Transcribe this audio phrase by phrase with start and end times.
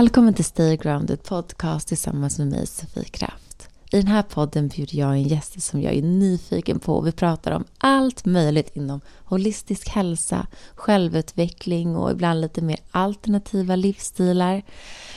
[0.00, 3.68] Välkommen till Stay Grounded Podcast tillsammans med mig Sofie Kraft.
[3.92, 7.00] I den här podden bjuder jag in gäster som jag är nyfiken på.
[7.00, 14.62] Vi pratar om allt möjligt inom holistisk hälsa, självutveckling och ibland lite mer alternativa livsstilar.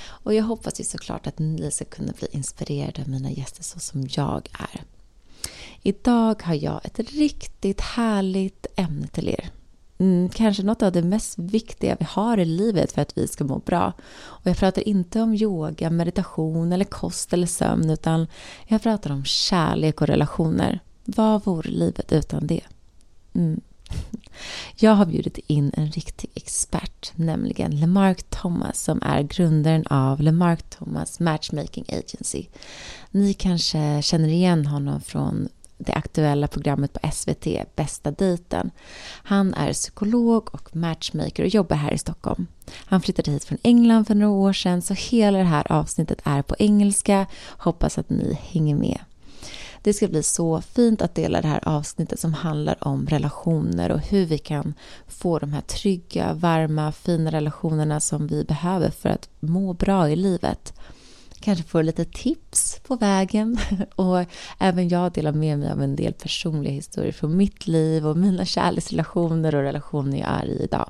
[0.06, 3.80] Och jag hoppas ju såklart att ni ska kunna bli inspirerade av mina gäster så
[3.80, 4.84] som jag är.
[5.82, 9.52] Idag har jag ett riktigt härligt ämne till er.
[9.98, 13.44] Mm, kanske något av det mest viktiga vi har i livet för att vi ska
[13.44, 13.94] må bra.
[14.16, 18.28] Och jag pratar inte om yoga, meditation eller kost eller sömn utan
[18.68, 20.80] jag pratar om kärlek och relationer.
[21.06, 22.64] Vad vore livet utan det?
[23.34, 23.62] Mm.
[24.76, 30.70] Jag har bjudit in en riktig expert, nämligen Lemark Thomas som är grundaren av Lemark
[30.70, 32.46] Thomas Matchmaking Agency.
[33.12, 35.50] Ni kanske känner igen honom från
[35.84, 38.72] det aktuella programmet på SVT, Bästa dejten.
[39.24, 42.48] Han är psykolog och matchmaker och jobbar här i Stockholm.
[42.86, 46.42] Han flyttade hit från England för några år sedan så hela det här avsnittet är
[46.42, 47.26] på engelska.
[47.58, 49.00] Hoppas att ni hänger med.
[49.84, 54.00] Det ska bli så fint att dela det här avsnittet som handlar om relationer och
[54.00, 54.74] hur vi kan
[55.08, 60.16] få de här trygga, varma, fina relationerna som vi behöver för att må bra i
[60.16, 60.74] livet
[61.44, 63.58] kanske får lite tips på vägen.
[63.96, 64.26] Och
[64.60, 68.46] även jag delar med mig av en del personliga historier från mitt liv och mina
[68.46, 70.90] kärleksrelationer och relationer jag är i idag.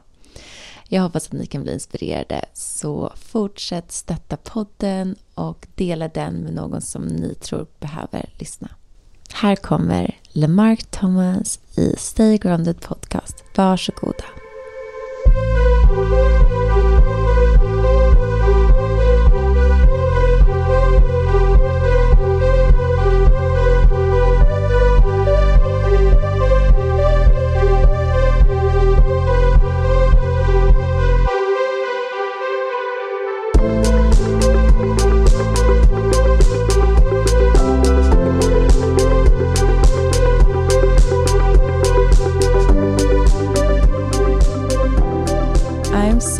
[0.88, 6.54] Jag hoppas att ni kan bli inspirerade, så fortsätt stötta podden och dela den med
[6.54, 8.70] någon som ni tror behöver lyssna.
[9.34, 13.44] Här kommer LeMarc Thomas i Stay Grounded Podcast.
[13.56, 14.43] Varsågoda.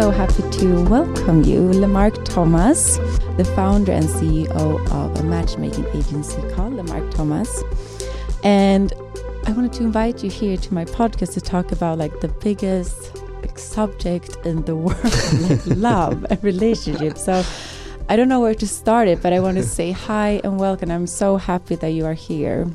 [0.04, 2.98] So happy to welcome you, Lemarc Thomas,
[3.38, 4.52] the founder and CEO
[4.92, 7.64] of a matchmaking agency called Lemarc Thomas.
[8.44, 8.92] And
[9.48, 13.18] I wanted to invite you here to my podcast to talk about like the biggest
[13.44, 17.24] like, subject in the world, like love and relationships.
[17.24, 17.42] So
[18.10, 20.92] I don't know where to start it, but I want to say hi and welcome.
[20.92, 22.68] I'm so happy that you are here.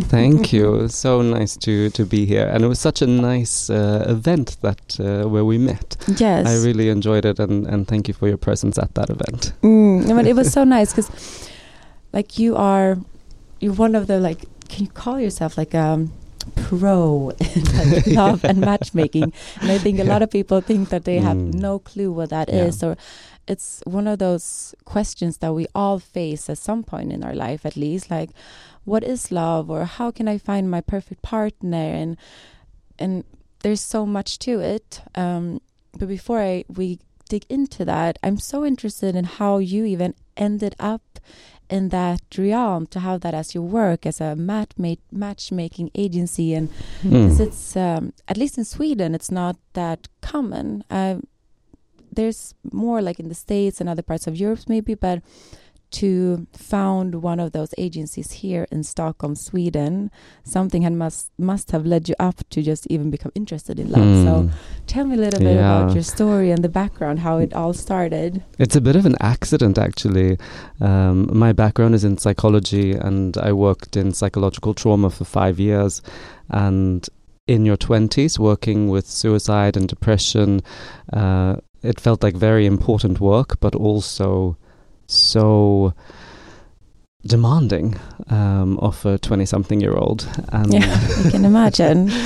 [0.00, 0.88] Thank you.
[0.88, 4.98] So nice to to be here, and it was such a nice uh, event that
[5.00, 5.96] uh, where we met.
[6.16, 9.52] Yes, I really enjoyed it, and and thank you for your presence at that event.
[9.62, 11.50] Mm, but it was so nice because,
[12.12, 12.98] like, you are
[13.60, 14.44] you're one of the like.
[14.68, 16.12] Can you call yourself like a um,
[16.56, 19.32] pro in like love and matchmaking?
[19.60, 20.12] And I think a yeah.
[20.12, 21.22] lot of people think that they mm.
[21.22, 22.64] have no clue what that yeah.
[22.64, 22.96] is, or
[23.46, 27.66] it's one of those questions that we all face at some point in our life,
[27.66, 28.30] at least, like
[28.84, 32.16] what is love or how can I find my perfect partner and
[32.98, 33.24] and
[33.60, 35.02] there's so much to it.
[35.14, 35.60] Um,
[35.98, 36.98] but before I we
[37.28, 41.20] dig into that, I'm so interested in how you even ended up
[41.70, 44.72] in that realm to have that as your work as a match
[45.10, 46.68] matchmaking agency and
[47.02, 47.40] mm.
[47.40, 50.84] it's um, at least in Sweden it's not that common.
[52.12, 55.22] There's more like in the states and other parts of Europe maybe, but
[55.92, 60.10] to found one of those agencies here in Stockholm, Sweden,
[60.42, 64.02] something had must must have led you up to just even become interested in love.
[64.02, 64.24] Mm.
[64.24, 64.48] So, hmm.
[64.86, 65.82] tell me a little bit yeah.
[65.82, 68.42] about your story and the background, how it all started.
[68.58, 70.38] It's a bit of an accident, actually.
[70.80, 76.02] Um, my background is in psychology, and I worked in psychological trauma for five years,
[76.48, 77.06] and
[77.46, 80.62] in your 20s working with suicide and depression
[81.12, 84.56] uh, it felt like very important work but also
[85.06, 85.92] so
[87.24, 87.96] demanding
[88.30, 92.10] um, of a 20 something year old and yeah i can imagine.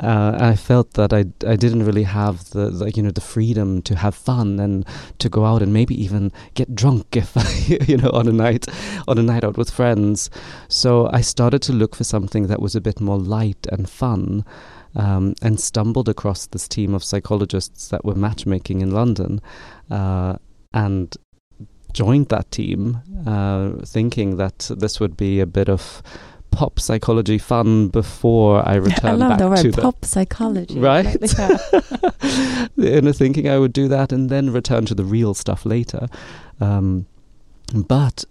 [0.00, 3.82] Uh, i felt that I, I didn't really have the like you know the freedom
[3.82, 4.86] to have fun and
[5.18, 7.50] to go out and maybe even get drunk if I,
[7.84, 8.68] you know on a night
[9.08, 10.30] on a night out with friends.
[10.68, 14.44] So i started to look for something that was a bit more light and fun
[14.96, 19.40] um, and stumbled across this team of psychologists that were matchmaking in london
[19.90, 20.36] uh,
[20.72, 21.16] and
[21.92, 26.02] joined that team, uh, thinking that this would be a bit of
[26.50, 31.06] pop psychology fun before I returned I love back the word to pop psychology, right?
[32.76, 36.08] and thinking I would do that and then return to the real stuff later.
[36.60, 37.06] Um,
[37.74, 38.24] but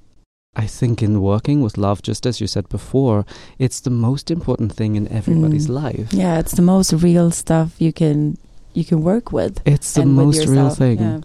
[0.56, 3.26] I think in working with love, just as you said before,
[3.60, 5.84] it's the most important thing in everybody's mm.
[5.84, 6.12] life.
[6.12, 8.38] Yeah, it's the most real stuff you can
[8.74, 9.62] you can work with.
[9.66, 11.00] It's the most real thing.
[11.00, 11.20] Yeah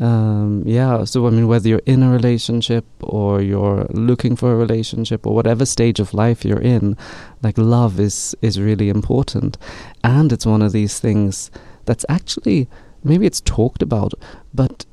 [0.00, 4.56] Um, yeah, so I mean, whether you're in a relationship or you're looking for a
[4.56, 6.96] relationship or whatever stage of life you're in,
[7.42, 9.58] like love is is really important,
[10.04, 11.50] and it's one of these things
[11.84, 12.68] that's actually
[13.02, 14.14] maybe it's talked about,
[14.54, 14.86] but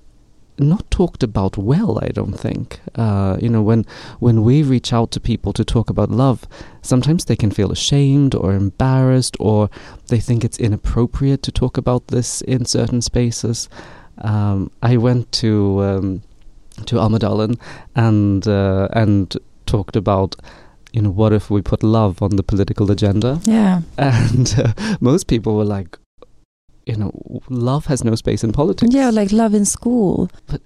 [0.58, 2.00] not talked about well.
[2.02, 2.80] I don't think.
[2.96, 3.86] Uh, you know, when
[4.20, 6.48] when we reach out to people to talk about love,
[6.82, 9.70] sometimes they can feel ashamed or embarrassed, or
[10.08, 13.70] they think it's inappropriate to talk about this in certain spaces
[14.20, 16.22] um, I went to um,
[16.86, 17.60] to Almedalen
[17.96, 19.36] and uh, and
[19.66, 20.36] talked about
[20.94, 25.28] you know what if we put love on the political agenda yeah and uh, most
[25.28, 25.98] people were like
[26.86, 27.12] you know
[27.50, 30.62] love has no space in politics yeah like love in school but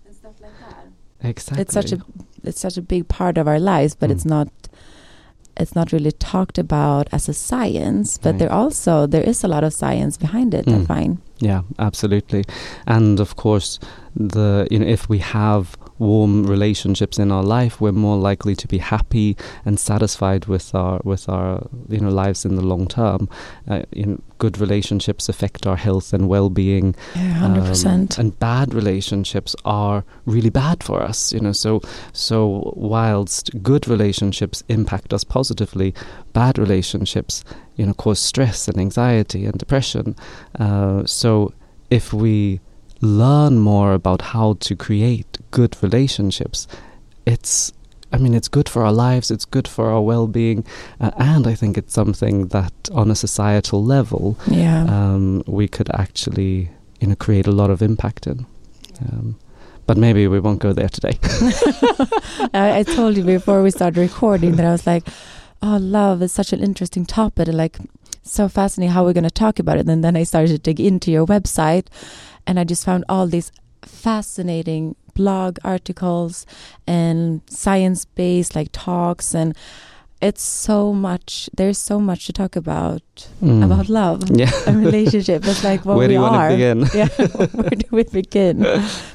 [1.21, 1.99] exactly it's such a
[2.43, 4.13] it's such a big part of our lives but mm.
[4.13, 4.47] it's not
[5.57, 8.39] it's not really talked about as a science but right.
[8.39, 10.81] there also there is a lot of science behind it mm.
[10.81, 12.43] i find yeah, absolutely.
[12.85, 13.79] And of course,
[14.15, 18.67] the you know if we have warm relationships in our life, we're more likely to
[18.67, 23.29] be happy and satisfied with our with our you know lives in the long term.
[23.67, 26.95] Uh, you know, good relationships affect our health and well-being.
[27.15, 28.17] Yeah, hundred um, percent.
[28.17, 31.33] And bad relationships are really bad for us.
[31.33, 31.81] You know, so
[32.13, 35.93] so whilst good relationships impact us positively,
[36.33, 37.43] bad relationships
[37.75, 40.15] you know cause stress and anxiety and depression.
[40.59, 41.53] Uh, so
[41.89, 42.59] if we
[43.01, 46.67] learn more about how to create good relationships,
[47.25, 47.73] it's
[48.11, 50.65] I mean, it's good for our lives, it's good for our well being,
[50.99, 54.83] uh, and I think it's something that on a societal level, yeah.
[54.85, 58.47] um, we could actually, you know, create a lot of impact in.
[59.01, 59.39] Um,
[59.85, 61.17] but maybe we won't go there today.
[62.53, 65.07] I, I, told you before we started recording that I was like,
[65.61, 67.47] oh, love is such an interesting topic.
[67.47, 67.77] And like,
[68.21, 69.87] so fascinating how we're going to talk about it.
[69.87, 71.87] And then I started to dig into your website
[72.49, 73.51] and I just found all these
[73.83, 76.47] fascinating blog articles
[76.87, 79.55] and science based like talks and
[80.21, 83.01] it's so much there's so much to talk about
[83.41, 83.63] mm.
[83.63, 84.51] about love yeah.
[84.67, 86.85] and relationship it's like what where we do you are begin?
[86.93, 87.07] yeah
[87.61, 88.59] where do we begin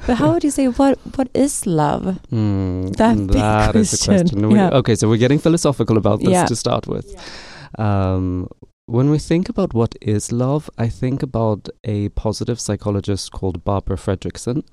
[0.07, 4.49] but how would you say what what is love mm, that, that is a question
[4.51, 4.69] yeah.
[4.69, 6.45] okay so we're getting philosophical about this yeah.
[6.45, 7.05] to start with
[7.77, 8.47] um,
[8.87, 13.97] when we think about what is love, I think about a positive psychologist called Barbara
[13.97, 14.63] Fredrickson,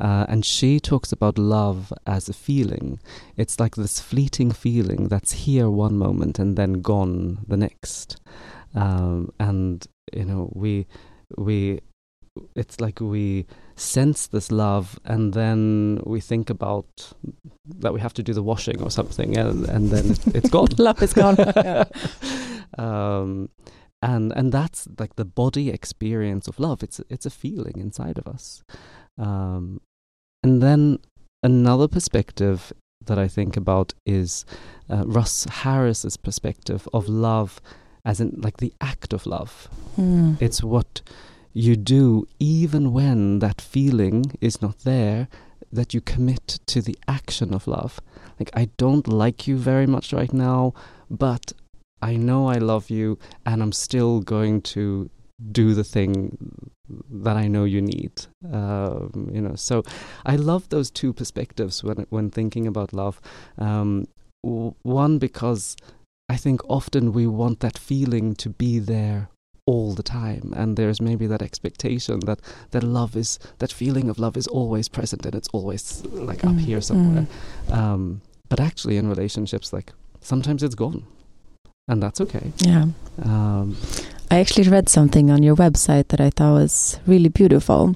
[0.00, 2.98] uh, and she talks about love as a feeling.
[3.36, 8.20] It's like this fleeting feeling that's here one moment and then gone the next.
[8.74, 10.86] Um, and you know, we
[11.36, 11.80] we
[12.56, 17.12] it's like we sense this love and then we think about
[17.78, 21.02] that we have to do the washing or something and, and then it's gone love
[21.02, 21.36] is gone
[22.78, 23.48] um,
[24.00, 28.26] and and that's like the body experience of love it's it's a feeling inside of
[28.26, 28.62] us
[29.18, 29.80] um,
[30.42, 30.98] and then
[31.42, 32.72] another perspective
[33.06, 34.44] that I think about is
[34.88, 37.60] uh, Russ Harris's perspective of love
[38.04, 39.68] as in like the act of love.
[39.96, 40.40] Mm.
[40.40, 41.02] It's what
[41.52, 45.28] you do even when that feeling is not there,
[45.72, 48.00] that you commit to the action of love.
[48.38, 50.74] Like, I don't like you very much right now,
[51.10, 51.52] but
[52.02, 55.08] I know I love you and I'm still going to
[55.50, 56.70] do the thing
[57.10, 58.26] that I know you need.
[58.52, 59.82] Um, you know, so
[60.26, 63.20] I love those two perspectives when when thinking about love.
[63.56, 64.06] Um,
[64.42, 65.76] w- one because
[66.28, 69.28] I think often we want that feeling to be there
[69.64, 72.40] all the time and there's maybe that expectation that
[72.72, 76.50] that love is that feeling of love is always present and it's always like mm,
[76.50, 77.26] up here somewhere
[77.68, 77.72] mm.
[77.72, 81.04] um, but actually in relationships like sometimes it's gone
[81.92, 82.52] and that's okay.
[82.58, 82.86] Yeah.
[83.22, 83.76] Um,
[84.30, 87.94] i actually read something on your website that i thought was really beautiful.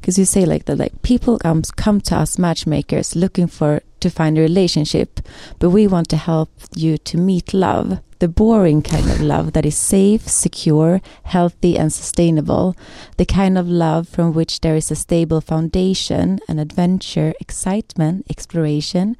[0.00, 4.08] Because you say like that like people come come to us matchmakers looking for to
[4.10, 5.20] find a relationship
[5.58, 9.64] but we want to help you to meet love the boring kind of love that
[9.64, 12.76] is safe, secure, healthy, and sustainable,
[13.16, 19.16] the kind of love from which there is a stable foundation, an adventure, excitement, exploration,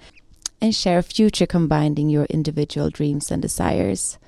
[0.61, 4.19] and share a future combining your individual dreams and desires.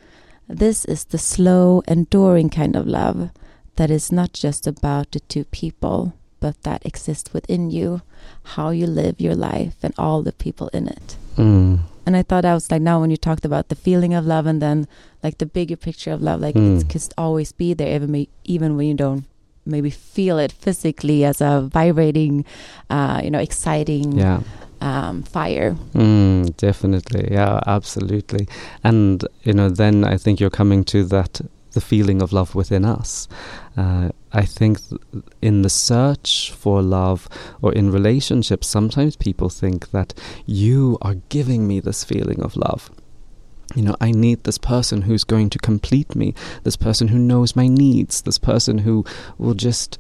[0.49, 3.31] This is the slow, enduring kind of love
[3.77, 8.03] that is not just about the two people, but that exists within you,
[8.57, 11.17] how you live your life, and all the people in it.
[11.37, 14.27] Mm and I thought I was like now when you talked about the feeling of
[14.27, 14.89] love and then
[15.23, 16.81] like the bigger picture of love, like mm.
[16.81, 19.25] it could always be there, even even when you don't
[19.65, 22.45] maybe feel it physically as a vibrating,
[22.91, 24.13] uh, you know, exciting.
[24.13, 24.41] Yeah.
[24.83, 25.77] Um, fire.
[25.95, 28.49] Mm, definitely, yeah, absolutely.
[28.83, 31.41] And you know, then I think you're coming to that
[31.73, 33.29] the feeling of love within us.
[33.77, 35.01] Uh, I think th-
[35.41, 37.29] in the search for love
[37.63, 40.15] or in relationships, sometimes people think that
[40.47, 42.91] you are giving me this feeling of love.
[43.75, 46.35] You know, I need this person who's going to complete me,
[46.65, 49.05] this person who knows my needs, this person who
[49.39, 49.99] will just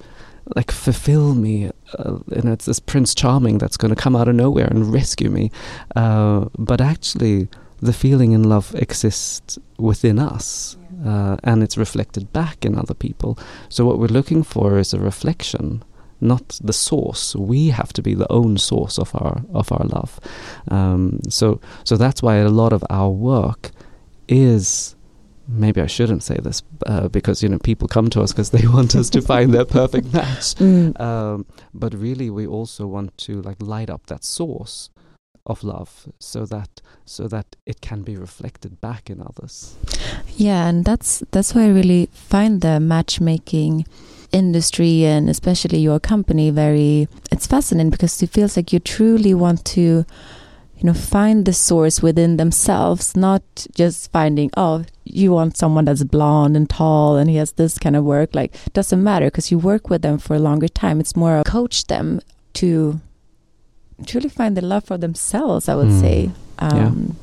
[0.56, 1.70] like fulfill me.
[1.98, 5.30] Uh, and it's this Prince Charming that's going to come out of nowhere and rescue
[5.30, 5.50] me.
[5.96, 7.48] Uh, but actually,
[7.80, 10.76] the feeling in love exists within us.
[11.04, 13.36] Uh, and it's reflected back in other people.
[13.68, 15.82] So what we're looking for is a reflection,
[16.20, 17.34] not the source.
[17.34, 20.20] We have to be the own source of our of our love.
[20.68, 23.72] Um, so so that's why a lot of our work
[24.28, 24.94] is
[25.52, 28.66] maybe I shouldn't say this uh, because you know people come to us because they
[28.66, 30.54] want us to find their perfect match.
[30.56, 30.98] Mm.
[31.00, 34.90] Um, but really, we also want to like light up that source
[35.44, 39.76] of love so that so that it can be reflected back in others.
[40.36, 43.86] Yeah, and that's that's why I really find the matchmaking
[44.32, 49.62] industry and especially your company very it's fascinating because it feels like you truly want
[49.62, 50.06] to
[50.82, 53.42] you know find the source within themselves not
[53.74, 57.94] just finding oh you want someone that's blonde and tall and he has this kind
[57.94, 61.14] of work like doesn't matter because you work with them for a longer time it's
[61.14, 62.20] more coach them
[62.52, 63.00] to
[64.06, 66.00] truly find the love for themselves i would Mm.
[66.00, 67.16] say um,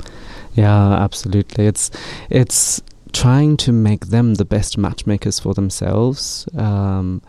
[0.56, 1.66] Yeah, absolutely.
[1.68, 1.92] It's
[2.30, 2.82] it's
[3.14, 7.22] trying to make them the best matchmakers for themselves, um,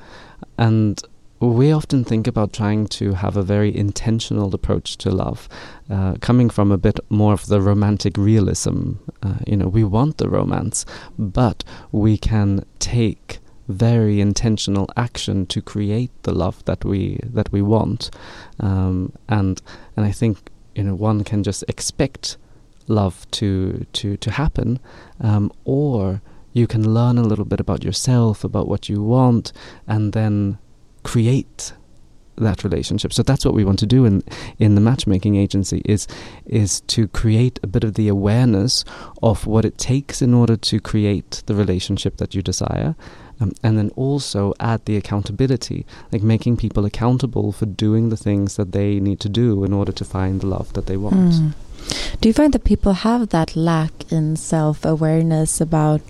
[0.59, 1.01] and
[1.49, 5.49] we often think about trying to have a very intentional approach to love,
[5.89, 8.93] uh, coming from a bit more of the romantic realism.
[9.23, 10.85] Uh, you know, we want the romance,
[11.19, 17.63] but we can take very intentional action to create the love that we that we
[17.63, 18.11] want,
[18.59, 19.63] um, and
[19.97, 22.37] and I think you know one can just expect
[22.89, 24.79] love to to to happen,
[25.21, 26.21] um, or
[26.53, 29.53] you can learn a little bit about yourself, about what you want,
[29.87, 30.59] and then
[31.03, 31.73] create
[32.41, 33.13] that relationship.
[33.13, 34.23] So that's what we want to do in
[34.59, 36.07] in the matchmaking agency is
[36.47, 38.85] is to create a bit of the awareness
[39.23, 42.97] of what it takes in order to create the relationship that you desire.
[43.43, 48.57] Um, and then also add the accountability, like making people accountable for doing the things
[48.57, 51.33] that they need to do in order to find the love that they want.
[51.33, 51.55] Mm.
[52.21, 56.03] Do you find that people have that lack in self awareness about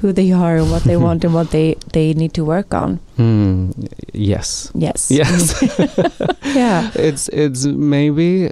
[0.00, 3.00] who they are and what they want and what they, they need to work on?
[3.16, 3.70] Hmm,
[4.12, 4.70] yes.
[4.74, 5.10] Yes.
[5.10, 5.62] Yes.
[6.44, 6.90] yeah.
[6.94, 8.50] it's it's maybe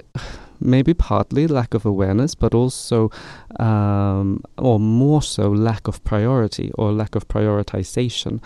[0.59, 3.11] maybe partly lack of awareness, but also
[3.59, 8.41] um, or more so lack of priority or lack of prioritization.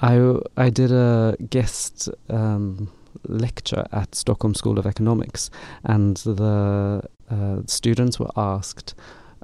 [0.00, 2.90] I I did a guest um,
[3.26, 5.50] lecture at Stockholm School of Economics,
[5.84, 8.94] and the uh, students were asked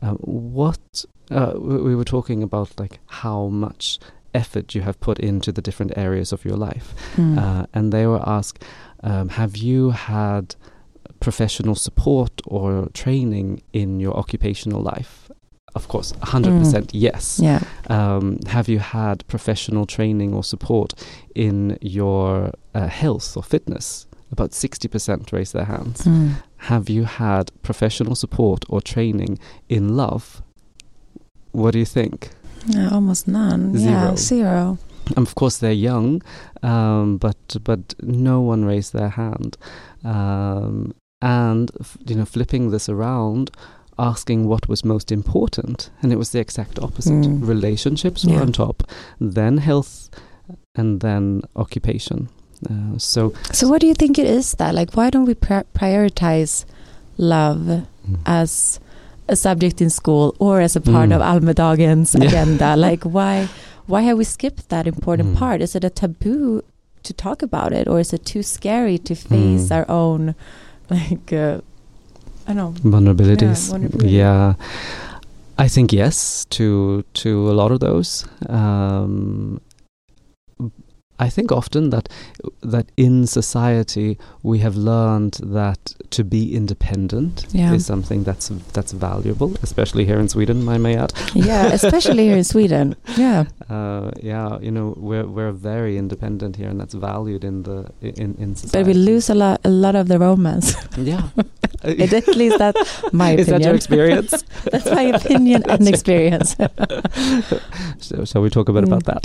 [0.02, 3.98] uh, what uh, we we were talking about, like how much
[4.34, 6.94] effort you have put into the different areas of your life.
[7.16, 7.38] Mm.
[7.38, 8.64] Uh, and they were asked,
[9.02, 10.56] um, "Have you had
[11.20, 15.30] professional support or training in your occupational life?"
[15.74, 17.40] Of course, hundred percent yes.
[17.42, 17.60] yeah.
[17.88, 20.94] Um, have you had professional training or support
[21.34, 24.06] in your uh, health or fitness?
[24.30, 26.02] About sixty percent raised their hands.
[26.02, 26.42] Mm.
[26.56, 29.38] Have you had professional support or training
[29.68, 30.42] in love?
[31.54, 32.30] What do you think?
[32.66, 33.72] Yeah, almost none.
[33.78, 34.16] Yeah, Zero.
[34.16, 34.78] zero.
[35.16, 36.22] Um, of course, they're young,
[36.62, 39.56] um, but but no one raised their hand.
[40.04, 43.50] Um, and f- you know, flipping this around,
[43.98, 47.12] asking what was most important, and it was the exact opposite.
[47.26, 47.46] Mm.
[47.48, 48.40] Relationships were Yeah.
[48.42, 48.82] on top,
[49.20, 50.08] then health,
[50.74, 52.28] and then occupation.
[52.70, 54.74] Uh, so So, what do you think it is that?
[54.74, 56.64] Like, why don't we pri- prioritize
[57.18, 57.82] love
[58.26, 58.80] as
[59.28, 61.16] a subject in school or as a part Mm.
[61.16, 62.24] of Almedalen's Yeah.
[62.28, 62.76] agenda?
[62.88, 63.48] like, why
[63.86, 65.38] why have we skipped that important Mm.
[65.38, 65.60] part?
[65.62, 66.62] Is it a taboo
[67.02, 69.76] to talk about it, or is it too scary to face Mm.
[69.76, 70.34] our own,
[70.90, 71.60] like, uh,
[72.48, 72.90] I don't know.
[72.90, 73.66] vulnerabilities.
[73.68, 74.10] Yeah, vulnerability.
[74.16, 74.54] Yeah,
[75.58, 78.24] I think yes to to a lot of those.
[78.48, 79.60] Um,
[81.18, 82.08] I think often that
[82.72, 87.74] that in society we have learned that to be independent Yeah.
[87.74, 90.68] is something that's that's valuable, especially here in Sweden.
[90.68, 91.12] I may add.
[91.34, 92.94] Yeah, especially here in Sweden.
[93.16, 93.44] Yeah.
[93.70, 98.34] Uh, yeah, you know we're we're very independent here, and that's valued in the in
[98.38, 98.78] in society.
[98.78, 100.74] But we lose a lot, a lot of the romance.
[100.98, 101.22] Yeah,
[102.02, 103.68] It- At least that's my is that opinion.
[103.68, 104.44] your experience?
[104.72, 106.56] That's my opinion and experience.
[107.98, 109.22] so, shall we talk a bit about that?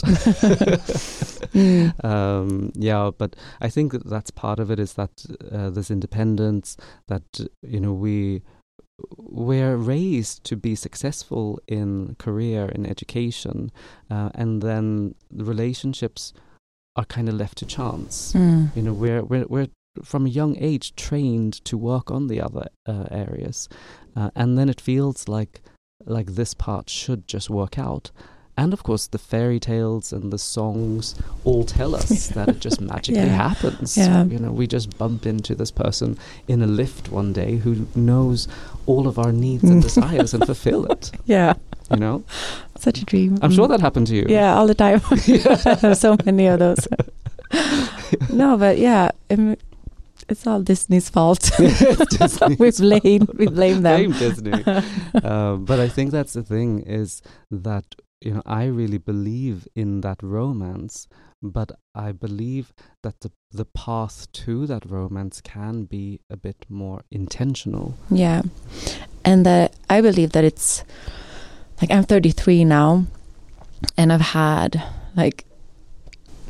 [1.53, 2.05] Mm.
[2.05, 6.77] um, yeah, but I think that that's part of it is that uh, this independence
[7.07, 7.23] that
[7.61, 8.41] you know we
[9.17, 13.71] we're raised to be successful in career in education
[14.11, 16.33] uh, and then the relationships
[16.97, 18.75] are kind of left to chance Mm.
[18.75, 19.67] you know we're we're, we're
[20.03, 23.67] from a young age trained to work on the other uh, areas
[24.15, 25.61] uh, and then it feels like
[26.05, 28.11] like this part should just work out
[28.55, 32.79] and of course the fairy tales and the songs all tell us that it just
[32.79, 33.49] magically Yeah.
[33.49, 34.23] happens Yeah.
[34.25, 36.17] you know we just bump into this person
[36.47, 38.47] in a lift one day who knows
[38.85, 41.53] all of our needs and desires and fulfill it Yeah,
[41.91, 42.23] you know
[42.77, 43.37] such a dream.
[43.41, 43.71] i'm sure Mm.
[43.71, 45.01] that happened to you Yeah, all the time.
[45.11, 46.87] I have so many of those.
[48.31, 49.55] no, but yeah, um,
[50.27, 51.51] it's all Disney's fault.
[51.57, 54.11] Disney's we blame we blame them.
[54.11, 54.63] Blame Disney.
[55.23, 60.01] um, but I think that's the thing is that you know I really believe in
[60.01, 61.07] that romance,
[61.41, 62.73] but I believe
[63.03, 67.95] that the the path to that romance can be a bit more intentional.
[68.09, 68.41] Yeah,
[69.23, 70.83] and uh, I believe that it's
[71.81, 73.05] like I'm 33 now,
[73.97, 74.83] and I've had
[75.15, 75.45] like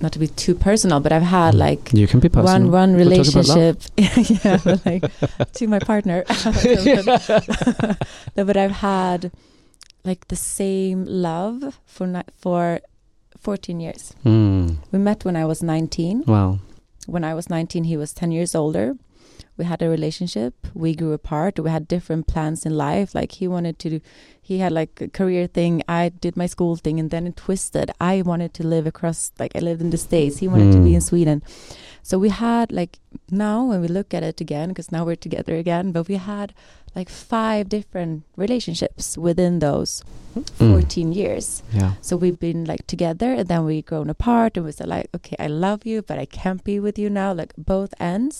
[0.01, 2.69] not to be too personal, but I've had like You can be one personal.
[2.71, 3.81] one about relationship.
[3.97, 5.03] Yeah but like
[5.53, 6.23] to my partner.
[8.35, 9.31] No, but i've had
[10.05, 12.79] like the same love for ni- for
[13.39, 14.13] 14 years.
[14.25, 14.77] Mm.
[14.91, 16.59] we met when i was 19 Wow.
[17.07, 18.95] when i was 19 he was 10 years older.
[19.57, 20.53] We had a relationship.
[20.73, 21.59] We grew apart.
[21.59, 23.13] We had different plans in life.
[23.13, 23.99] Like he wanted to
[24.49, 27.87] he had like a career thing i did my school thing and then it twisted
[28.11, 30.91] i wanted to live across like i lived in the states he wanted to be
[30.91, 30.97] Mm.
[30.99, 31.39] in sweden
[32.09, 32.93] so we had like
[33.45, 36.53] now when we look at it again because now we're together again but we had
[36.95, 39.93] like five different relationships within those
[40.37, 40.71] Mm.
[40.73, 41.47] 14 years
[41.79, 41.93] Yeah.
[42.07, 45.35] so we've been like together and then we grown apart and we said like, okay,
[45.45, 48.35] I love you, but I can't be with you now, like both ends.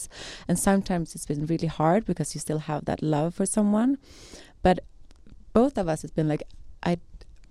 [0.47, 3.91] And sometimes it's been really hard because you still have that love for someone.
[4.65, 4.77] But
[5.53, 6.43] both of us has been like,
[6.83, 6.97] I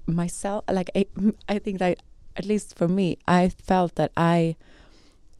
[0.07, 1.07] myself, like I,
[1.49, 2.03] I think that
[2.37, 4.57] at least for me, I felt that I,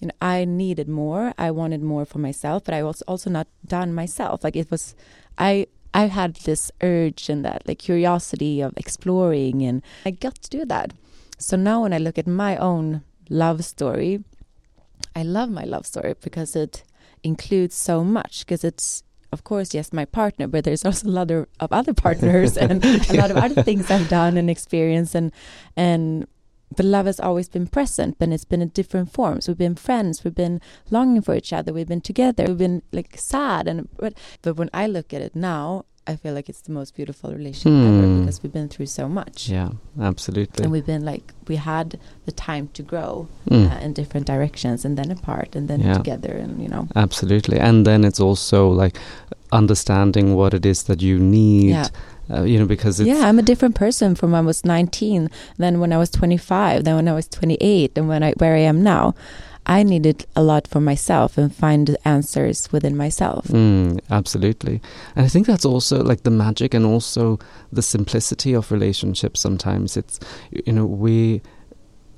[0.01, 1.33] you know, I needed more.
[1.39, 4.45] I wanted more for myself, but I was also not done myself.
[4.45, 4.95] Like it was,
[5.39, 10.51] I I had this urge and that like curiosity of exploring and I got to
[10.51, 10.93] do that.
[11.39, 14.23] So now when I look at my own love story,
[15.17, 16.85] I love my love story because it
[17.23, 21.31] includes so much because it's of course yes my partner but there's also a lot
[21.31, 25.33] of, of other partners and a lot of other things I've done and experienced and
[25.77, 26.27] and
[26.75, 29.49] but love has always been present but it's been in different forms.
[29.49, 30.61] We've been friends we've been
[30.91, 34.71] longing for each other we've been together we've been like sad and but but when
[34.73, 38.21] I look at it now I feel like it's the most beautiful relationship ever Hmm.
[38.21, 39.71] because we've been through so much Yeah.
[40.11, 40.63] Absolutely.
[40.65, 43.13] and we've been like we had the time to grow
[43.51, 43.71] Mm.
[43.73, 45.95] uh, in different directions and then apart and then Yeah.
[46.01, 47.59] together and you know Absolutely.
[47.69, 48.97] And then it's also like
[49.53, 51.71] understanding what it is that you need.
[51.71, 51.89] yeah
[52.31, 55.31] Uh, you know, because it's yeah i'm a different person from when i was 19
[55.57, 58.61] than when i was 25 then when i was 28 and when i where i
[58.73, 59.15] am now
[59.69, 64.81] i needed a lot for myself and find answers within myself Mm, absolutely.
[65.17, 67.39] And I think that's also like the magic and also
[67.73, 69.97] the simplicity of relationships sometimes.
[69.97, 70.19] It's
[70.67, 71.41] you know, we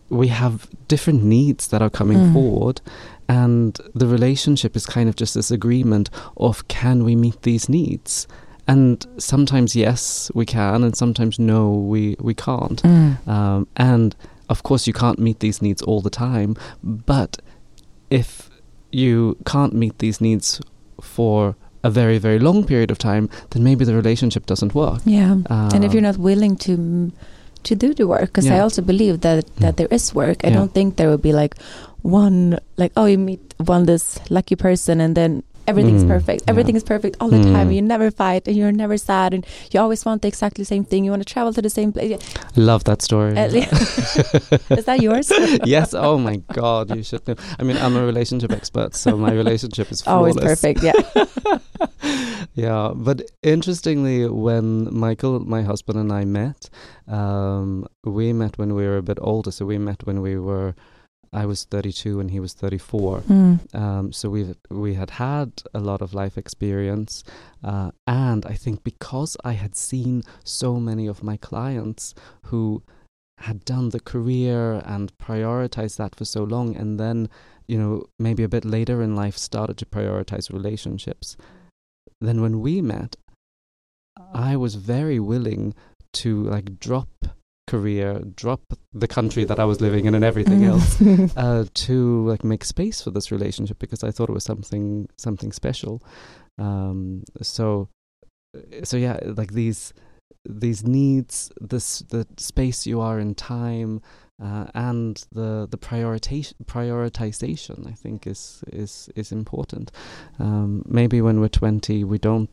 [0.08, 2.32] we have different needs that are coming Mm.
[2.32, 2.80] forward
[3.28, 8.26] and the relationship is kind of just this agreement of can we meet these needs?
[8.66, 12.82] And sometimes yes, we can and sometimes no, we we can't.
[12.82, 13.28] Mm.
[13.28, 14.14] Um, and
[14.50, 16.50] of course, you can't meet these needs all the time.
[16.82, 17.38] But
[18.10, 18.50] if
[18.92, 20.60] you can't meet these needs
[21.00, 25.00] for a very, very long period of time, then maybe the relationship doesn't work.
[25.06, 25.32] yeah
[25.74, 26.74] and if you're Um, not willing to
[27.62, 29.76] to do the work because i also believe that that Mm.
[29.78, 30.56] there is work i Yeah.
[30.58, 31.54] don't think there will be like
[32.02, 33.40] one like oh you meet
[33.74, 36.50] one this lucky person and then everything's Mm, perfect yeah.
[36.50, 37.74] everything is perfect all the time Mm.
[37.76, 41.04] you never fight and you're never sad and you always want the exactly same thing
[41.04, 42.18] you want to travel to the same place
[42.56, 43.32] love that story.
[44.78, 45.30] Is that yours
[45.64, 45.94] yes.
[45.94, 47.34] Oh my God, you should know.
[47.58, 50.92] I mean, I'm a relationship expert, so my relationship is always perfect yeah
[52.54, 56.68] yeah, but interestingly, when Michael, my husband, and I met,
[57.08, 59.50] um, we met when we were a bit older.
[59.50, 60.74] So we met when we were,
[61.32, 63.20] I was 32 and he was 34.
[63.20, 63.74] Mm.
[63.74, 67.22] Um, so we we had had a lot of life experience,
[67.62, 72.14] uh, and I think because I had seen so many of my clients
[72.46, 72.82] who
[73.38, 77.28] had done the career and prioritized that for so long, and then
[77.68, 81.36] you know maybe a bit later in life started to prioritize relationships.
[82.20, 83.14] Then when we met,
[84.34, 85.74] I was very willing
[86.12, 87.19] to like drop
[87.70, 91.00] career, drop the country that I was living in, and everything else
[91.36, 95.52] uh, to like make space for this relationship because I thought it was something something
[95.52, 96.02] special.
[96.58, 97.88] Um, so
[98.82, 99.92] so yeah, like these
[100.48, 104.00] these needs, this the space you are in time,
[104.42, 109.90] uh, and the the prioritization prioritization I think is is is important.
[110.38, 112.48] Um, maybe when we're twenty, we don't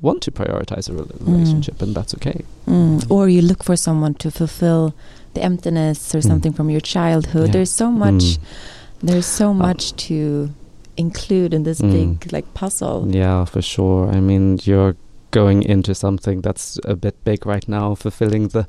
[0.00, 1.26] want to prioritize a Mm.
[1.26, 2.40] relationship, and that's okay.
[2.66, 3.10] Mm.
[3.10, 4.92] Or you look for someone to fulfill
[5.34, 6.26] the emptiness or Mm.
[6.26, 7.46] something from your childhood.
[7.46, 7.52] Yeah.
[7.52, 8.22] There's so much.
[8.22, 8.38] Mm.
[9.00, 10.50] There's so Uh, much to
[10.96, 11.92] include in this Mm.
[11.92, 13.06] big like puzzle.
[13.10, 14.10] Yeah, for sure.
[14.16, 14.94] I mean, you're
[15.32, 18.64] going into something that's a bit big right now, fulfilling the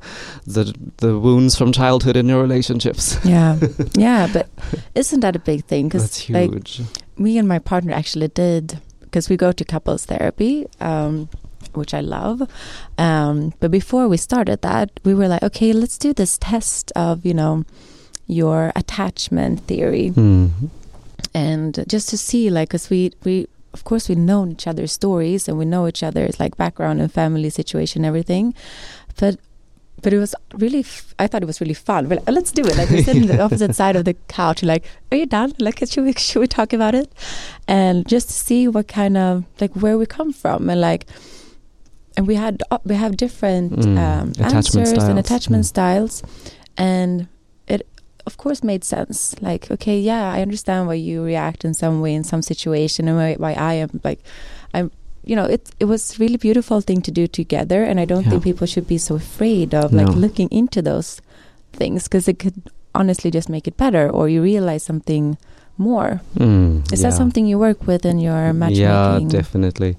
[0.46, 3.16] the the wounds from childhood in your relationships.
[3.24, 3.58] Yeah,
[3.94, 4.46] yeah, but
[4.94, 5.88] isn't that a big thing?
[5.88, 6.80] Because That's like
[7.16, 11.28] me and my partner actually did because we go to couples therapy, um,
[11.74, 12.42] which I love.
[12.98, 17.24] Um, but before we started that, we were like, okay, let's do this test of
[17.26, 17.64] you know
[18.26, 20.50] your attachment theory, Mm.
[21.34, 25.48] and just to see like because we we of course we know each other's stories
[25.48, 28.54] and we know each other's like background and family situation and everything,
[29.20, 29.36] but.
[30.02, 30.34] But it was
[30.64, 32.02] really, f- I thought it was really fun.
[32.12, 32.76] "Oh, let's do it.
[32.76, 34.62] Like, we sit on the opposite side of the couch.
[34.62, 35.54] Like, are you done?
[35.58, 37.08] Like, should we, should we talk about it?
[37.68, 41.06] and just to see what kind of like where we come from and like
[42.18, 45.68] and we had uh, we have different Mm, um, attachment answers and attachment mm.
[45.74, 46.22] styles
[46.76, 47.26] and
[48.26, 52.14] of course made sense like okay yeah i understand why you react in some way
[52.14, 54.20] in some situation and why, why i am like
[54.72, 54.90] i'm
[55.24, 58.30] you know it it was really beautiful thing to do together and i don't Yeah.
[58.30, 60.12] think people should be so afraid of like No.
[60.14, 61.20] looking into those
[61.72, 65.36] things because it could honestly just make it better or you realize something
[65.76, 67.10] more Mm, is yeah.
[67.10, 68.82] that something you work with in your matchmaking?
[68.82, 69.96] Yeah, definitely.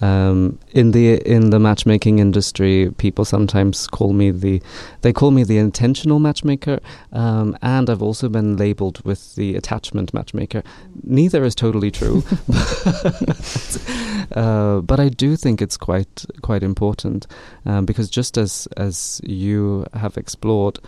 [0.00, 4.62] Um, in the in the matchmaking industry, people sometimes call me the
[5.02, 6.78] they call me the intentional matchmaker,
[7.12, 10.62] um, and I've also been labeled with the attachment matchmaker.
[11.02, 12.22] Neither is totally true,
[14.32, 17.26] uh, but I do think it's quite quite important
[17.66, 20.78] um, because just as as you have explored,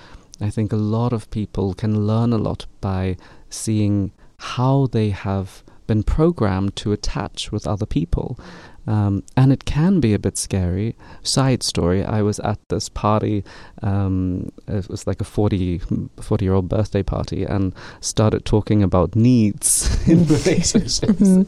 [0.40, 3.16] I think a lot of people can learn a lot by
[3.50, 8.38] seeing how they have been programmed to attach with other people.
[8.86, 10.96] Um, and it can be a bit scary.
[11.22, 13.44] Side story I was at this party,
[13.82, 15.80] um, it was like a 40,
[16.20, 21.20] 40 year old birthday party, and started talking about needs in relationships.
[21.20, 21.46] Mhm.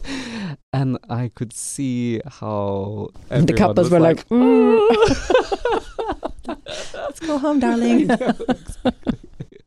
[0.71, 5.57] and I could see how the couples were like, "Mm." "Oh."
[6.93, 8.15] let's go home darling know,
[8.49, 9.19] exactly.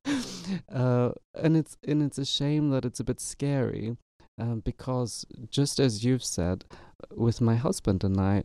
[0.72, 3.96] uh, and it's and it's a shame that it's a bit scary
[4.38, 6.64] um, because just as you've said
[7.14, 8.44] with my husband and I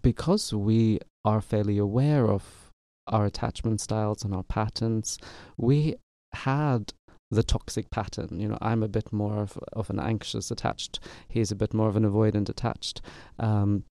[0.00, 2.70] because we are fairly aware of
[3.08, 5.18] our attachment styles and our patterns
[5.56, 5.96] we
[6.34, 6.92] had
[7.30, 8.38] the toxic pattern.
[8.38, 11.88] You know i'm a bit more of, of an anxious attached he's a bit more
[11.88, 13.00] of an avoidant attached
[13.38, 13.84] um,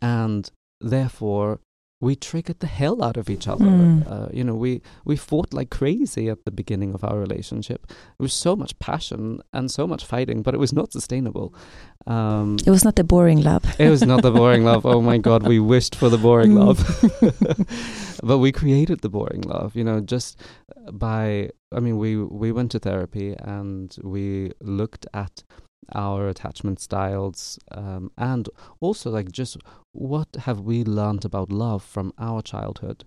[0.00, 1.60] and therefore
[2.00, 3.64] we triggered the hell out of each other.
[3.64, 4.06] Mm.
[4.10, 7.86] Uh, you know, we we fought like crazy at the beginning of our relationship.
[7.88, 11.52] There was so much passion and so much fighting, but it was not sustainable.
[12.06, 14.86] Um, it was not the boring love it was not the boring love.
[14.86, 16.66] Oh my god, we wished for the boring Mm.
[16.66, 16.78] love,
[18.22, 19.74] but we created the boring love.
[19.76, 20.40] You know, just
[20.92, 25.42] by I mean, we we went to therapy and we looked at
[25.94, 28.48] our attachment styles um, and
[28.80, 29.56] also like just
[29.92, 33.04] what have we learned about love from our childhood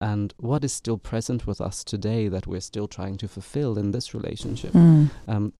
[0.00, 3.90] and what is still present with us today that we're still trying to fulfill in
[3.92, 5.10] this relationship Mm.
[5.28, 5.52] um,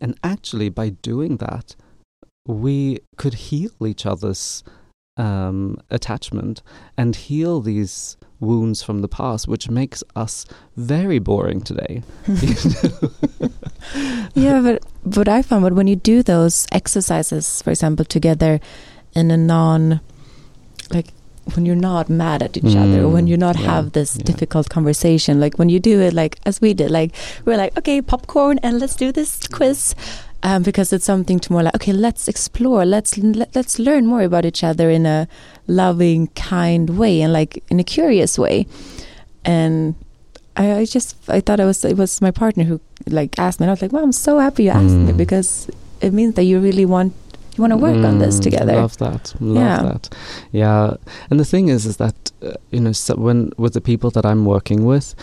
[0.00, 1.76] and actually, by doing that,
[2.46, 4.64] we could heal each other's
[5.16, 6.62] um, attachment
[6.98, 10.44] and heal these wounds from the past, which makes us
[10.76, 12.02] very boring today.
[14.34, 18.60] yeah but but i found but when you do those exercises for example together
[19.14, 20.00] in a non
[20.90, 21.08] like
[21.54, 24.24] when you're not mad at each other when Mm, you not yeah, have this yeah.
[24.24, 28.02] difficult conversation like when you do it like as we did like we're like okay
[28.02, 29.94] popcorn and let's do this quiz
[30.42, 34.22] um, because it's something to more like okay let's explore let's let, let's learn more
[34.22, 35.28] about each other in a
[35.68, 38.66] loving kind way and like in a curious way
[39.44, 39.94] and
[40.56, 43.64] I, I just I thought it was it was my partner who like asked me
[43.64, 45.16] and I was like wow I'm so happy you asked me Mm.
[45.16, 45.68] because
[46.00, 47.12] it means that you really want
[47.56, 49.34] you want to work on this Mm, together Love that.
[49.40, 49.82] Love Yeah.
[49.92, 50.08] that.
[50.52, 50.96] Yeah.
[51.30, 54.24] And the thing is, is that uh, you know, so when with the people that
[54.26, 55.14] I'm working with,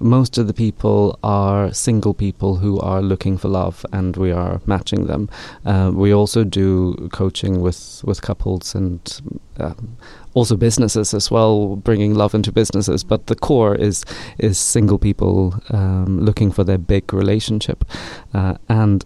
[0.00, 4.60] most of the people are single people who are looking for love, and we are
[4.66, 5.28] matching them.
[5.64, 9.20] Uh, we also do coaching with with couples and.
[9.58, 9.96] Um,
[10.32, 13.04] also businesses as well, bringing love into businesses.
[13.04, 14.04] But the core is
[14.38, 17.84] is single people um, looking for their big relationship,
[18.32, 19.04] uh, and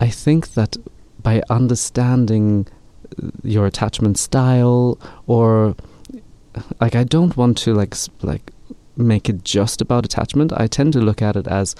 [0.00, 0.76] I think that
[1.22, 2.66] by understanding
[3.42, 5.76] your attachment style or
[6.80, 8.52] like I don't want to like like
[8.96, 10.52] make it just about attachment.
[10.52, 11.74] I tend to look at it as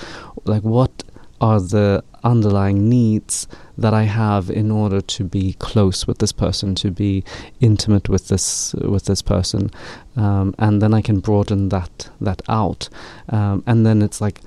[0.45, 1.03] like what
[1.41, 6.75] are the underlying needs that I have in order to be close with this person,
[6.77, 7.25] to be
[7.61, 9.71] intimate with this with this person,
[10.17, 12.89] um, and then I can broaden that that out,
[13.29, 14.41] um, and then it's like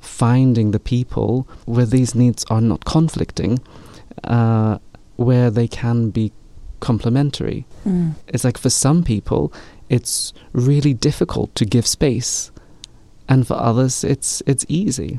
[0.00, 3.58] finding the people where these needs are not conflicting,
[4.24, 4.78] uh,
[5.16, 6.32] where they can be
[6.80, 7.66] complementary.
[7.84, 8.14] Mm.
[8.28, 9.52] It's like for some people,
[9.88, 12.50] it's really difficult to give space,
[13.28, 15.18] and for others, it's it's easy.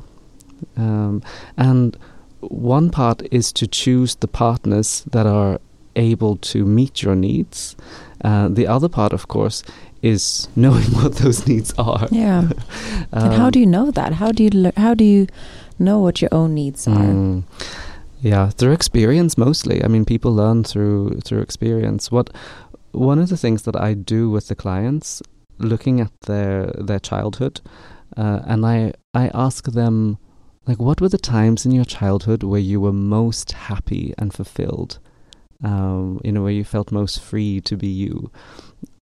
[0.76, 1.22] Um,
[1.56, 1.98] and
[2.40, 5.60] one part is to choose the partners that are
[5.96, 7.76] able to meet your needs.
[8.24, 9.64] Uh, the other part, of course,
[10.02, 12.08] is knowing what those needs are.
[12.12, 12.40] Yeah.
[12.40, 12.54] um,
[13.12, 14.14] and how do you know that?
[14.14, 15.28] How do you how do you
[15.80, 16.96] know what your own needs are?
[16.96, 17.44] Mm,
[18.22, 19.84] yeah, through experience mostly.
[19.84, 22.12] I mean, people learn through through experience.
[22.12, 22.30] What
[22.92, 25.22] one of the things that I do with the clients,
[25.58, 27.62] looking at their their childhood,
[28.16, 30.18] uh, and I I ask them
[30.68, 35.00] like, what were the times in your childhood where you were most happy and fulfilled?
[35.64, 38.32] Um, you know, where you felt most free to be you.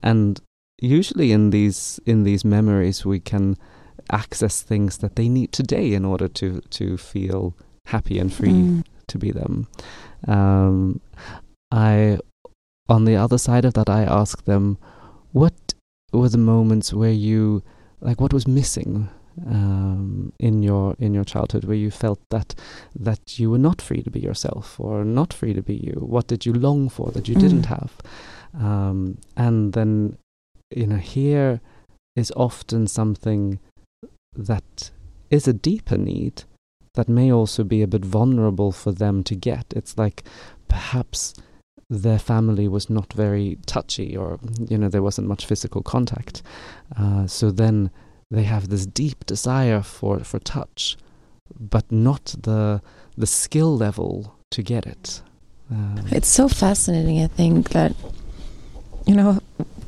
[0.04, 0.42] And
[0.82, 3.58] usually in these in these memories, we can
[4.12, 8.84] access things that they need today in order to to feel happy and free mm.
[9.08, 9.68] to be them.
[10.28, 11.00] Um,
[11.72, 12.20] I,
[12.90, 14.78] on the other side of that, I ask them,
[15.32, 15.74] what
[16.12, 17.64] were the moments where you
[18.02, 19.10] like what was missing
[19.48, 22.54] um, in your in your childhood where you felt that
[22.96, 25.94] that you were not free to be yourself or not free to be you?
[26.00, 27.42] What did you long for that you mm.
[27.42, 27.94] didn't have?
[28.54, 30.18] Um, and then
[30.76, 31.62] you know here
[32.16, 33.60] is often something
[34.36, 34.92] that
[35.30, 36.44] is a deeper need
[36.96, 39.66] that may also be a bit vulnerable for them to get.
[39.74, 40.24] It's like
[40.68, 41.34] perhaps
[41.92, 46.42] their family was not very touchy or you know there wasn't much physical contact
[46.98, 47.92] uh, so then
[48.32, 50.98] they have this deep desire for for touch,
[51.60, 52.82] but not the
[53.18, 55.22] the skill level to get it.
[55.70, 57.22] Um, it's so fascinating.
[57.22, 57.94] I think that
[59.06, 59.40] you know,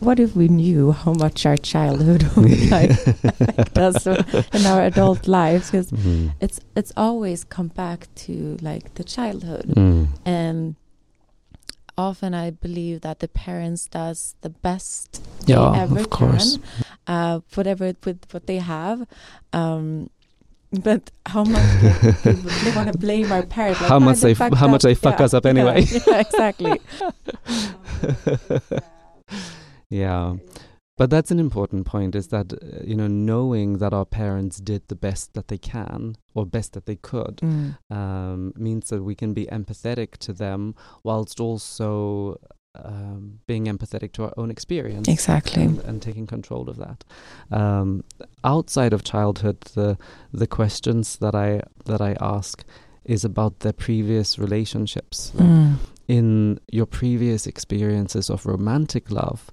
[0.02, 2.24] what if we knew how much our childhood
[2.70, 5.72] like does in our adult lives?
[5.72, 6.32] Because mm.
[6.42, 10.08] it's it's always come back to like the childhood, mm.
[10.26, 10.76] and
[11.97, 16.58] often I believe that the parents does the best yeah, they ever of course.
[16.58, 16.63] can,
[17.08, 19.08] uh, whatever with what they have.
[19.51, 20.10] Um,
[20.71, 21.63] but how much
[22.23, 23.79] they want to blame our parents?
[23.79, 24.71] Like, how much they how up.
[24.71, 25.82] much they fuck yeah, us up anyway?
[25.82, 26.82] Yeah, yeah exactly.
[29.89, 30.36] yeah.
[30.95, 34.88] But that's an important point is that, uh, you know, knowing that our parents did
[34.88, 37.77] the best that they can or best that they could mm.
[37.89, 42.39] um, means that we can be empathetic to them whilst also
[42.75, 45.08] um, being empathetic to our own experience.
[45.08, 45.63] Exactly.
[45.63, 47.03] And, and taking control of that.
[47.51, 48.03] Um,
[48.43, 49.97] outside of childhood, the,
[50.32, 52.63] the questions that I, that I ask
[53.03, 55.32] is about their previous relationships.
[55.36, 55.77] Mm.
[56.08, 59.49] In your previous experiences of romantic love,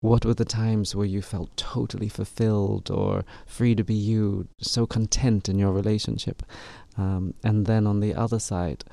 [0.00, 4.86] what were the times where you felt totally fulfilled or free to be you, so
[4.86, 6.42] content in your relationship?
[6.96, 8.84] Um, and then on the other side,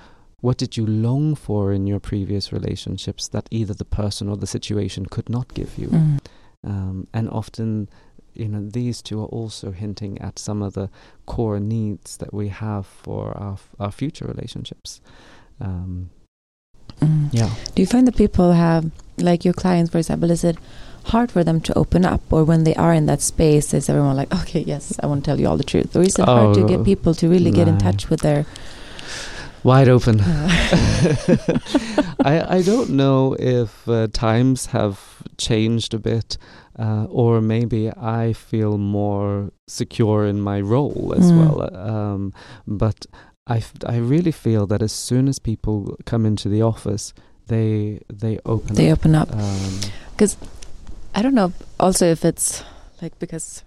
[0.41, 4.47] what did you long for in your previous relationships that either the person or the
[4.47, 5.87] situation could not give you?
[5.87, 6.19] Mm.
[6.63, 7.89] Um, and often,
[8.33, 10.89] you know, these two are also hinting at some of the
[11.25, 15.01] core needs that we have for our our future relationships.
[15.61, 16.09] Um,
[16.99, 17.29] mm.
[17.31, 17.49] Yeah.
[17.73, 20.57] Do you find that people have, like your clients, for example, is it
[21.05, 24.15] hard for them to open up or when they are in that space is everyone
[24.15, 26.35] like okay yes i want to tell you all the truth or is it oh,
[26.35, 28.43] hard to get oh, people to really get in touch with their
[29.63, 30.19] wide open
[32.23, 36.37] I, I don't know if uh, times have changed a bit
[36.77, 41.37] uh, or maybe I feel more secure in my role as mm.
[41.37, 42.33] well um,
[42.65, 43.05] but
[43.47, 47.13] I, I really feel that as soon as people come into the office
[47.47, 48.99] they they open they up.
[48.99, 49.29] open up
[50.11, 50.49] because um,
[51.17, 52.61] I don't know also if it's
[53.01, 53.63] like because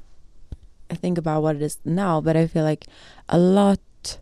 [0.90, 2.84] I think about what it is now, but I feel like
[3.26, 4.18] a lot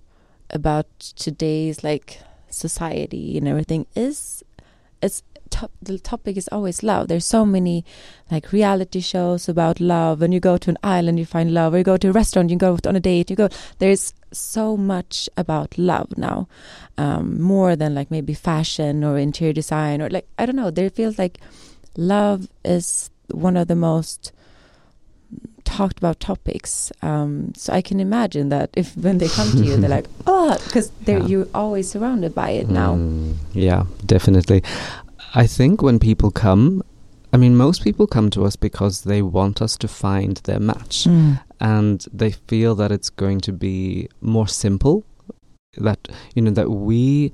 [0.50, 4.44] about today's like society and everything is
[5.02, 7.08] it's top, the topic is always love.
[7.08, 7.84] There's so many
[8.30, 11.78] like reality shows about love, and you go to an island, you find love, or
[11.78, 13.48] you go to a restaurant, you go on a date, you go.
[13.78, 16.46] There's so much about love now,
[16.96, 20.70] um, more than like maybe fashion or interior design or like I don't know.
[20.70, 21.38] There feels like
[21.96, 24.32] love is one of the most
[25.64, 26.92] talked about topics.
[27.02, 30.56] Um, so I can imagine that if when they come to you, they're like, oh,
[30.64, 31.26] because Yeah.
[31.26, 32.94] you're always surrounded by it now.
[32.94, 34.62] Mm, yeah, definitely.
[35.34, 36.82] I think when people come,
[37.32, 41.04] I mean, most people come to us because they want us to find their match
[41.04, 41.40] Mm.
[41.60, 45.04] and they feel that it's going to be more simple,
[45.76, 47.32] that, you know, that we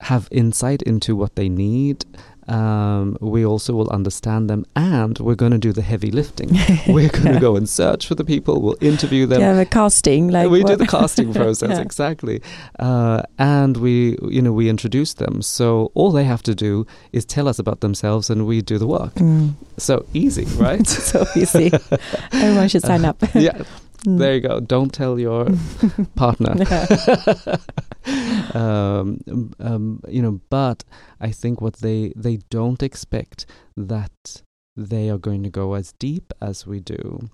[0.00, 2.04] have insight into what they need.
[2.48, 6.48] Um, we also will understand them and we're going to do the heavy lifting.
[6.88, 7.40] we're going to Yeah.
[7.40, 10.76] go and search for the people, we'll interview them, Yeah, the casting, like we do
[10.76, 11.80] the casting process Yeah.
[11.82, 12.40] exactly
[12.78, 17.24] uh, and we you know we introduce them so all they have to do is
[17.24, 19.52] tell us about themselves and we do the work Mm.
[19.76, 21.70] so easy right so easy.
[22.32, 23.16] Everyone should sign up.
[23.34, 23.62] yeah
[24.06, 24.18] Mm.
[24.18, 24.60] there you go.
[24.60, 25.48] Don't tell your
[26.14, 26.54] partner.
[28.54, 29.20] Um,
[29.60, 30.82] um, you know but
[31.20, 33.44] i think what they they don't expect
[33.76, 34.42] that
[34.74, 37.28] they are going to go as deep as we do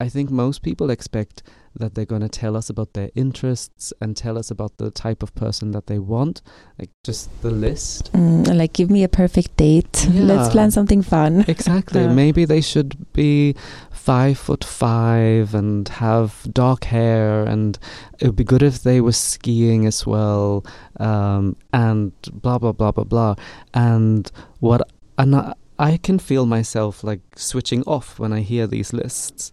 [0.00, 1.42] i think most people expect
[1.76, 5.22] that they're going to tell us about their interests and tell us about the type
[5.22, 6.42] of person that they want
[6.78, 10.06] like just the list Mm, like, give me a perfect date.
[10.10, 10.22] Yeah.
[10.24, 11.44] Let's plan something fun.
[11.48, 12.00] Exactly.
[12.00, 12.12] Yeah.
[12.12, 13.54] Maybe they should be
[13.90, 17.78] five foot five and have dark hair, and
[18.18, 20.64] it would be good if they were skiing as well,
[20.98, 23.34] um, and blah blah blah blah blah.
[23.72, 24.80] And what
[25.16, 29.52] and I, I can feel myself like switching off when I hear these lists.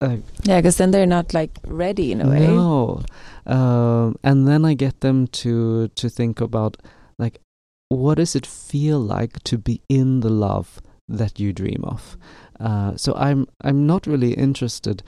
[0.00, 2.46] Uh, Yeah, because then they're not like ready in a way.
[2.46, 3.02] no,
[3.46, 6.76] um, and then I get them to to think about
[7.18, 7.40] like,
[7.88, 12.16] what does it feel like to be in the love that you dream of?
[12.60, 15.02] Uh, so I'm I'm not really interested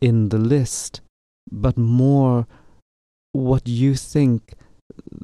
[0.00, 1.02] in the list,
[1.50, 2.46] but more
[3.32, 4.54] what you think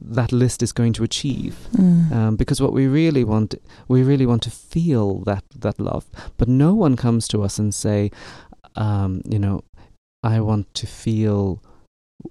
[0.00, 1.68] that list is going to achieve.
[1.72, 2.12] Mm.
[2.12, 3.54] Um, because what we really want,
[3.88, 6.06] we really want to feel that that love.
[6.36, 8.10] But no one comes to us and say,
[8.76, 9.62] um, you know,
[10.22, 11.62] I want to feel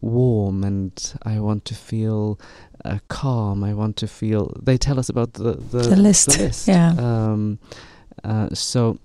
[0.02, 2.40] warm and I want to feel
[2.84, 3.64] uh, calm.
[3.64, 4.56] I want to feel.
[4.62, 6.94] They tell us about the the, The list, yeah.
[6.98, 7.60] Um,
[8.24, 9.00] uh, so.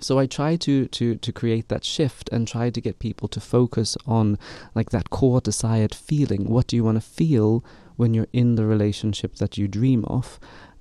[0.00, 3.38] So I try to, to, to create that shift and try to get people to
[3.38, 4.38] focus on
[4.74, 6.48] like that core desired feeling.
[6.48, 7.62] What do you want to feel
[7.96, 10.40] when you're in the relationship that you dream of?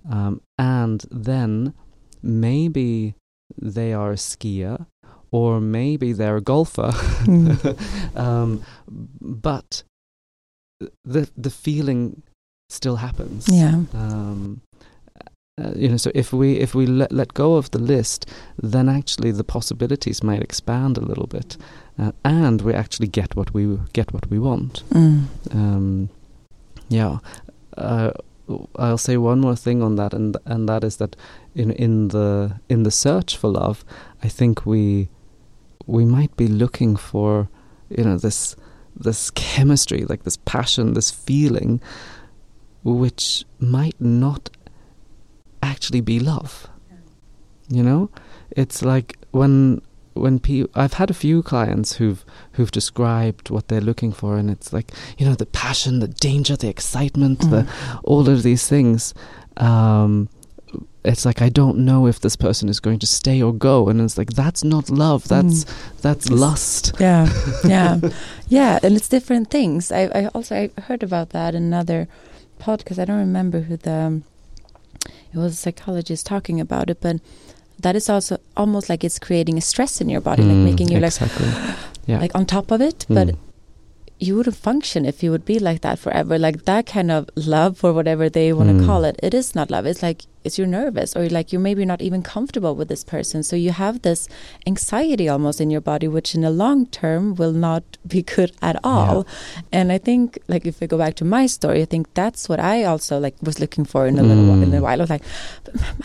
[0.09, 1.73] Um, and then
[2.23, 3.15] maybe
[3.61, 4.85] they are a skier
[5.31, 6.91] or maybe they're a golfer.
[7.23, 8.15] Mm.
[8.17, 8.63] um,
[9.21, 9.83] but
[11.03, 12.23] the the feeling
[12.69, 13.47] still happens.
[13.47, 13.83] Yeah.
[13.93, 14.61] Um,
[15.61, 18.25] uh, you know, so if we if we let let go of the list,
[18.61, 21.57] then actually the possibilities might expand a little bit,
[21.99, 24.83] uh, and we actually get what we get what we want.
[24.89, 25.25] Mm.
[25.53, 26.09] Um,
[26.89, 27.19] yeah,
[27.77, 28.11] uh,
[28.77, 31.15] I'll say one more thing on that, and and that is that
[31.53, 33.83] in in the in the search for love,
[34.23, 35.09] I think we
[35.87, 37.49] we might be looking for
[37.89, 38.55] you know this
[38.95, 41.81] this chemistry, like this passion, this feeling,
[42.83, 44.49] which might not
[45.63, 46.67] actually be love.
[47.69, 48.09] You know,
[48.51, 49.81] it's like when
[50.13, 54.49] when pe- I've had a few clients who've who've described what they're looking for, and
[54.51, 57.99] it's like you know the passion, the danger, the excitement, the Mm.
[58.03, 59.13] all of these things.
[59.57, 60.27] Um,
[61.03, 63.99] it's like I don't know if this person is going to stay or go, and
[64.01, 65.27] it's like that's not love.
[65.27, 65.65] That's
[66.01, 66.93] that's It's- lust.
[66.99, 67.27] Yeah,
[67.65, 67.99] yeah,
[68.49, 69.91] yeah, and it's different things.
[69.91, 72.07] I, I also I heard about that in another
[72.59, 72.99] podcast.
[72.99, 74.23] I don't remember who the um,
[75.33, 77.17] it was a psychologist talking about it, but
[77.79, 80.87] that is also almost like it's creating a stress in your body, like Mm, making
[80.89, 81.47] you like exactly.
[82.05, 82.19] yeah.
[82.19, 83.05] like on top of it.
[83.09, 83.37] But Mm.
[84.25, 86.37] You wouldn't function if you would be like that forever.
[86.37, 88.85] Like that kind of love or whatever they want to Mm.
[88.85, 89.15] call it.
[89.27, 89.87] It is not love.
[89.87, 93.41] It's like it's you're nervous or like you're maybe not even comfortable with this person.
[93.41, 94.27] So you have this
[94.67, 97.83] anxiety almost in your body, which in the long term will not
[98.15, 99.25] be good at all.
[99.71, 102.59] And I think like if we go back to my story, I think that's what
[102.59, 104.81] I also like was looking for in a little while, in a Mm.
[104.83, 104.99] while.
[105.01, 105.23] I was like,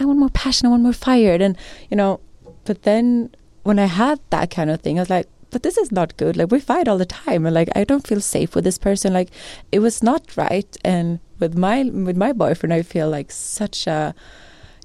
[0.01, 1.37] I want more passion, I want more fire.
[1.39, 1.57] And
[1.91, 2.21] you know,
[2.65, 3.31] but then
[3.65, 6.37] when I had that kind of thing, I was like, but this is not good.
[6.37, 9.13] Like we fight all the time, and like I don't feel safe with this person.
[9.13, 9.31] Like
[9.73, 10.77] it was not right.
[10.85, 14.15] And with my with my boyfriend, I feel like such a,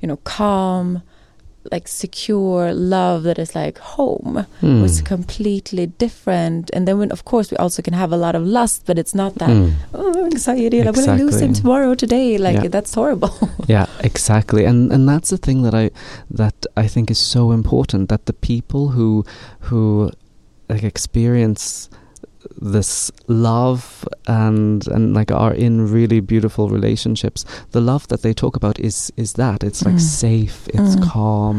[0.02, 1.02] you know, calm,
[1.72, 4.82] like secure love that is like home Mm.
[4.82, 6.70] was completely different.
[6.74, 9.14] And then when of course we also can have a lot of lust, but it's
[9.16, 9.74] not that Mm.
[9.94, 10.82] oh anxiety.
[10.84, 11.62] Like will I lose him Exactly.
[11.62, 12.38] tomorrow, today?
[12.38, 12.70] Like Yeah.
[12.72, 13.34] that's horrible.
[13.68, 14.66] Yeah, exactly.
[14.66, 15.92] And and that's the thing that I
[16.38, 19.24] that I think is so important that the people who
[19.70, 20.10] who
[20.72, 21.90] like experience
[22.60, 28.56] this love and and like are in really beautiful relationships the love that they talk
[28.56, 30.00] about is is that it's like Mm.
[30.26, 31.04] safe it's Mm.
[31.12, 31.58] calm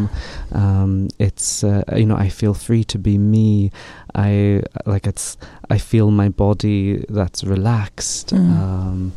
[0.52, 3.70] um it's uh, you know i feel free to be me
[4.14, 5.36] i like it's
[5.74, 8.50] i feel my body that's relaxed Mm.
[8.62, 9.12] um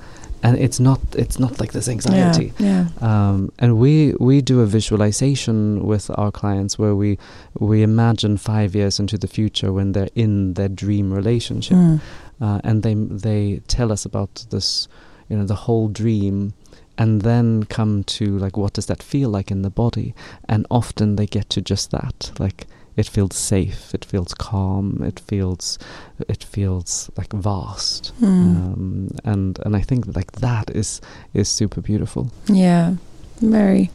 [0.45, 2.85] and it's not it's not like this anxiety Yeah.
[3.09, 7.17] um, and we we do a visualization with our clients where we
[7.59, 11.99] we imagine five years into the future when they're in their dream relationship, Mm.
[12.41, 12.95] uh, and they
[13.27, 14.87] they tell us about this,
[15.29, 16.53] you know, the whole dream,
[16.97, 20.13] and then come to like what does that feel like in the body,
[20.49, 22.67] and often they get to just that, like
[22.97, 25.77] it feels safe, it feels calm, it feels
[26.29, 28.27] it feels like vast, Mm.
[28.55, 31.01] um, and and I think like that is
[31.33, 32.29] is super beautiful.
[32.47, 32.95] Yeah,
[33.41, 33.89] very.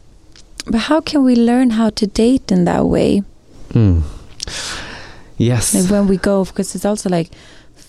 [0.67, 3.23] But how can we learn how to date in that way?
[3.73, 4.03] Mm.
[5.37, 5.73] Yes.
[5.73, 7.29] Like when we go, because it's also like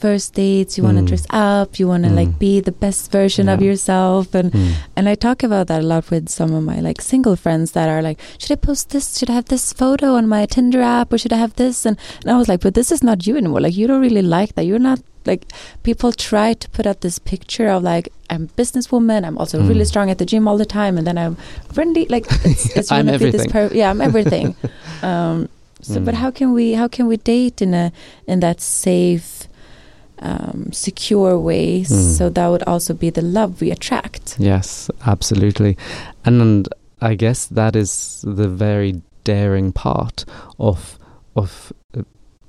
[0.04, 1.10] first dates, you want to Mm.
[1.10, 2.18] dress up, you want to Mm.
[2.20, 4.72] like be the best version of yourself, and Mm.
[4.96, 7.88] and I talk about that a lot with some of my like single friends that
[7.94, 9.06] are like, should I post this?
[9.18, 11.76] Should I have this photo on my Tinder app, or should I have this?
[11.86, 13.62] And and I was like, but this is not you anymore.
[13.66, 14.66] Like you don't really like that.
[14.70, 15.00] You're not
[15.30, 15.42] like
[15.88, 19.20] people try to put up this picture of like I'm a businesswoman.
[19.28, 19.68] I'm also Mm.
[19.70, 21.34] really strong at the gym all the time, and then I'm
[21.76, 22.04] friendly.
[22.14, 23.52] Like it's, it's I'm gonna be this everything.
[23.70, 24.46] per- yeah, I'm everything.
[25.10, 25.36] um,
[25.90, 26.18] so, but Mm.
[26.22, 27.86] how can we how can we date in a
[28.26, 29.46] in that safe,
[30.22, 31.82] um, secure way?
[31.82, 32.16] Mm.
[32.16, 34.36] So that would also be the love we attract.
[34.38, 35.76] Yes, absolutely.
[36.24, 36.68] And, and
[37.00, 40.24] I guess that is the very daring part
[40.58, 40.98] of
[41.34, 42.02] of uh,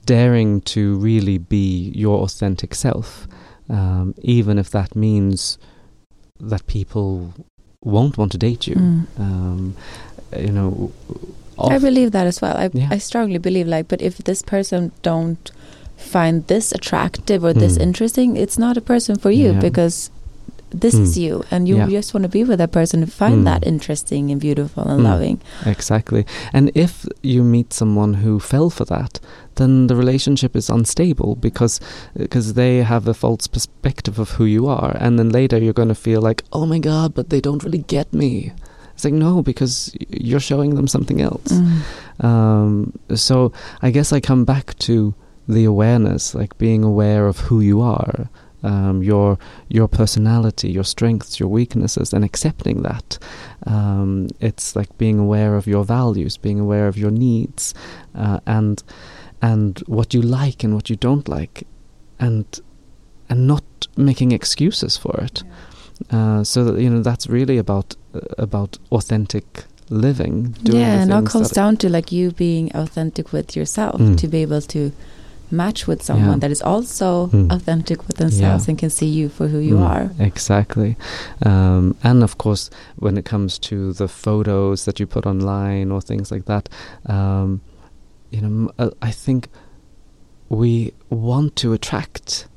[0.06, 3.28] daring to really be your authentic self,
[3.70, 5.58] um, even if that means
[6.40, 7.34] that people
[7.84, 8.76] won't want to date you.
[8.76, 9.06] Mm.
[9.20, 9.76] Um,
[10.38, 10.92] you know,
[11.58, 12.58] I believe that as well.
[12.58, 12.90] I Yeah.
[12.92, 15.52] I strongly believe like, but if this person don't
[15.98, 17.82] find this attractive or this Mm.
[17.82, 19.60] interesting, it's not a person for you Yeah.
[19.60, 20.10] because
[20.76, 21.22] this is Mm.
[21.22, 21.88] you, and you Yeah.
[21.88, 23.46] just want to be with that person and find Mm.
[23.46, 25.04] that interesting and beautiful and Mm.
[25.04, 25.40] loving.
[25.68, 26.26] Exactly.
[26.52, 29.20] And if you meet someone who fell for that,
[29.56, 31.80] then the relationship is unstable because
[32.18, 35.90] because they have a false perspective of who you are and then later you're going
[35.96, 38.52] to feel like, "Oh my god, but they don't really get me."
[38.96, 42.26] It's like, "No, because you're showing them something else." Mm.
[42.26, 43.52] Um, so
[43.84, 45.14] I guess I come back to
[45.48, 48.30] the awareness, like being aware of who you are,
[48.64, 49.38] um, your
[49.68, 53.20] your personality, your strengths, your weaknesses, and accepting that.
[53.68, 57.74] Um, it's like being aware of your values, being aware of your needs,
[58.16, 58.82] uh, and
[59.42, 61.68] and what you like and what you don't like,
[62.20, 62.46] and
[63.30, 63.64] and not
[63.98, 65.44] making excuses for it.
[66.12, 70.56] Uh, so that, you know that's really about uh, about authentic living.
[70.64, 74.18] doing yeah, and it all comes down to like you being authentic with yourself Mm.
[74.18, 74.92] to be able to
[75.54, 76.40] match with someone Yeah.
[76.40, 77.52] that is also Mm.
[77.52, 78.72] authentic with themselves Yeah.
[78.72, 80.12] and can see you for who you Mm, are.
[80.20, 80.96] Exactly.
[81.46, 86.02] Um, and of course, when it comes to the photos that you put online or
[86.02, 86.70] things like that,
[87.06, 87.62] um,
[88.32, 89.48] you know, uh, I think
[90.50, 92.48] we want to attract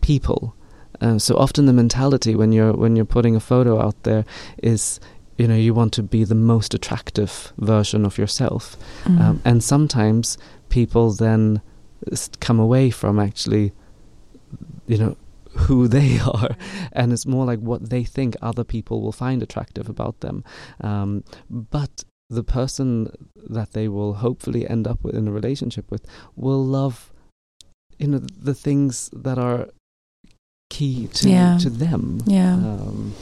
[0.00, 0.54] people.
[1.00, 4.24] Uh, so often the mentality when you're when you're putting a photo out there
[4.62, 5.00] is,
[5.38, 8.76] you know, you want to be the most attractive version of yourself.
[9.04, 9.20] Mm.
[9.20, 10.38] Um, and sometimes
[10.68, 11.60] people then
[12.40, 13.72] come away from actually,
[14.86, 15.16] you know,
[15.68, 16.56] who they are,
[16.92, 20.42] and it's more like what they think other people will find attractive about them.
[20.80, 23.08] Um, but the person
[23.50, 27.12] that they will hopefully end up with in a relationship with will love,
[27.98, 29.68] you know, the things that are
[30.70, 31.58] key to Yeah.
[31.58, 32.20] to them.
[32.26, 32.54] yeah.
[32.54, 33.12] Um,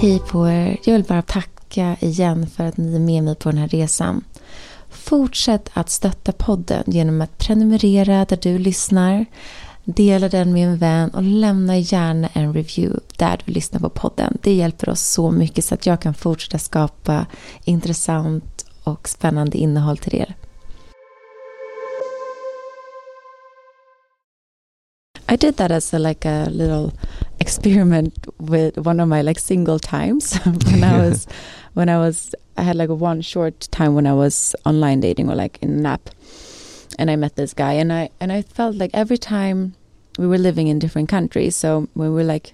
[0.00, 0.76] Hej på er.
[0.84, 4.24] Jag vill bara tacka igen för att ni är med mig på den här resan.
[4.88, 9.26] Fortsätt att stötta podden genom att prenumerera där du lyssnar.
[9.84, 14.38] Dela den med en vän och lämna gärna en review där du lyssnar på podden.
[14.42, 17.26] Det hjälper oss så mycket så att jag kan fortsätta skapa
[17.64, 20.34] intressant och spännande innehåll till er.
[25.32, 26.90] I did that as a, like a little
[27.40, 30.36] experiment with one of my like single times
[30.66, 31.26] when I was
[31.74, 35.34] when I was I had like one short time when I was online dating or
[35.34, 36.10] like in an app
[36.98, 39.74] and I met this guy and I and I felt like every time
[40.18, 42.52] we were living in different countries so when we were like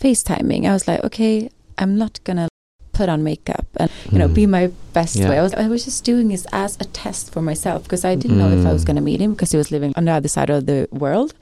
[0.00, 2.48] FaceTiming I was like okay I'm not gonna
[2.92, 4.34] put on makeup and you know mm.
[4.34, 5.30] be my best Yeah.
[5.30, 8.14] way I was, I was just doing this as a test for myself because I
[8.16, 8.86] didn't know if I was Mm.
[8.86, 11.32] going to meet him because he was living on the other side of the world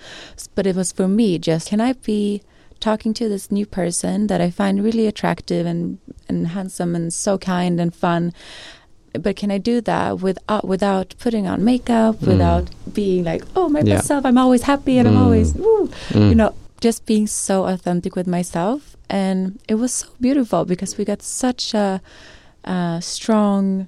[0.54, 2.42] but it was for me just can I be
[2.80, 5.98] talking to this new person that I find really attractive and
[6.28, 8.32] and handsome and so kind and fun
[9.22, 12.26] but can I do that without without putting on makeup, Mm.
[12.26, 13.94] without being like, oh my Yeah.
[13.94, 15.24] best self, I'm always happy and I'm Mm.
[15.24, 16.28] always woo, Mm.
[16.28, 16.52] you know,
[16.82, 21.72] just being so authentic with myself, and it was so beautiful because we got such
[21.72, 22.02] a,
[22.64, 23.86] a strong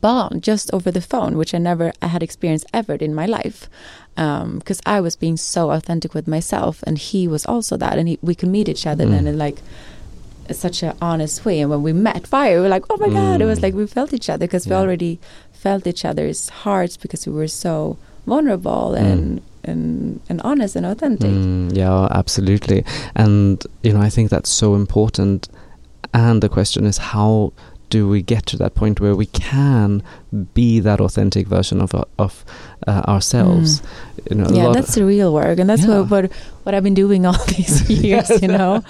[0.00, 3.68] bond just over the phone, which I never I had experienced ever in my life,
[4.14, 8.18] because I was being so authentic with myself, and he was also that, and he,
[8.22, 9.10] we could meet each other Mm.
[9.10, 9.58] then in like
[10.52, 11.60] such an honest way.
[11.60, 13.62] And when we met fire, we were like, oh my god, it was Mm.
[13.62, 15.18] like we felt each other because we already
[15.52, 17.96] felt each other's hearts because we were so
[18.26, 19.12] vulnerable Mm.
[19.12, 21.30] and and and honest and authentic.
[21.30, 22.84] Mm, yeah, absolutely.
[23.16, 25.48] And you know, I think that's so important.
[26.12, 27.52] And the question is, how
[27.94, 30.02] do we get to that point where we can
[30.54, 32.44] be that authentic version of of
[32.90, 33.70] uh, ourselves?
[34.30, 34.56] You know, Mm.
[34.56, 36.00] yeah, that's the real work, and that's Yeah.
[36.02, 36.24] what, what
[36.64, 38.82] what I've been doing all these years, you know.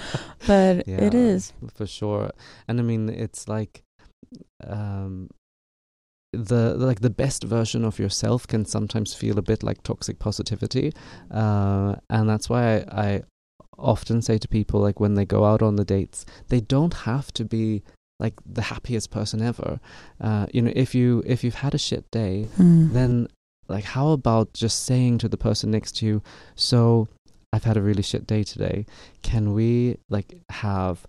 [0.47, 1.33] But it Yeah.
[1.33, 1.53] is.
[1.77, 2.29] for sure.
[2.67, 3.83] And I mean, it's like
[4.67, 5.29] um,
[6.49, 10.91] the like the best version of yourself can sometimes feel a bit like toxic positivity,
[11.31, 13.21] uh, and that's why I, I
[13.77, 17.31] often say to people like when they go out on the dates, they don't have
[17.33, 17.81] to be
[18.19, 19.79] like the happiest person ever.
[20.21, 22.93] Uh, you know, if you if you've had a shit day, Mm.
[22.93, 23.27] then
[23.67, 26.21] like how about just saying to the person next to you
[26.53, 27.07] so
[27.51, 28.85] i've had a really shit day today
[29.23, 31.07] can we like have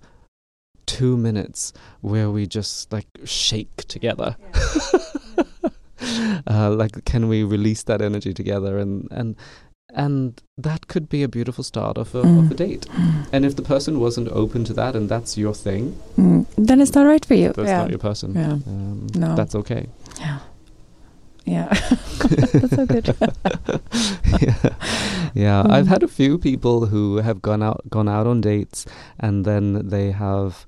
[0.86, 4.36] two minutes where we just like shake together
[6.46, 9.36] uh, like can we release that energy together and and
[9.94, 12.50] and that could be a beautiful start of a, of Mm.
[12.50, 12.86] a date
[13.32, 16.46] and if the person wasn't open to that and that's your thing Mm.
[16.56, 17.52] Then it's not right for you.
[17.52, 17.78] that's yeah.
[17.82, 18.52] not your person Yeah.
[18.52, 19.34] um, No.
[19.36, 19.86] that's okay
[20.20, 20.38] Yeah.
[21.48, 21.68] Yeah.
[22.60, 23.06] That's so good.
[24.40, 24.74] yeah,
[25.34, 25.60] yeah.
[25.60, 28.84] Um, I've had a few people who have gone out gone out on dates,
[29.20, 30.66] and then they have,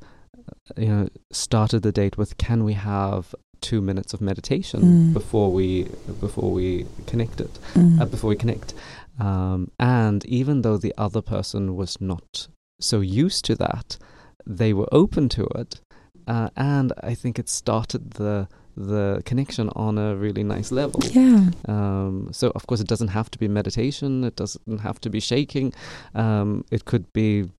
[0.76, 5.12] you know, started the date with, "Can we have two minutes of meditation Mm.
[5.14, 5.88] before we
[6.20, 8.00] before we connected Mm.
[8.00, 8.72] uh, before we connect?"
[9.18, 12.48] Um, and even though the other person was not
[12.80, 13.98] so used to that,
[14.46, 15.80] they were open to it,
[16.26, 21.00] uh, and I think it started the the connection on a really nice level.
[21.10, 21.50] yeah.
[21.66, 24.22] Um, so of course it doesn't have to be meditation.
[24.22, 25.74] It doesn't have to be shaking.
[26.14, 27.50] Um, it could be,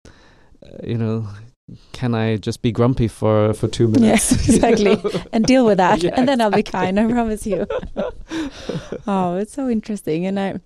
[0.64, 1.28] uh, you know,
[1.92, 4.32] can I just be grumpy for for two minutes?
[4.32, 4.96] Yes, you exactly.
[4.96, 5.24] know?
[5.34, 7.00] And deal with that, Yeah, and then I'll be kind.
[7.00, 7.68] I promise you.
[9.08, 10.60] oh, it's so interesting, and I,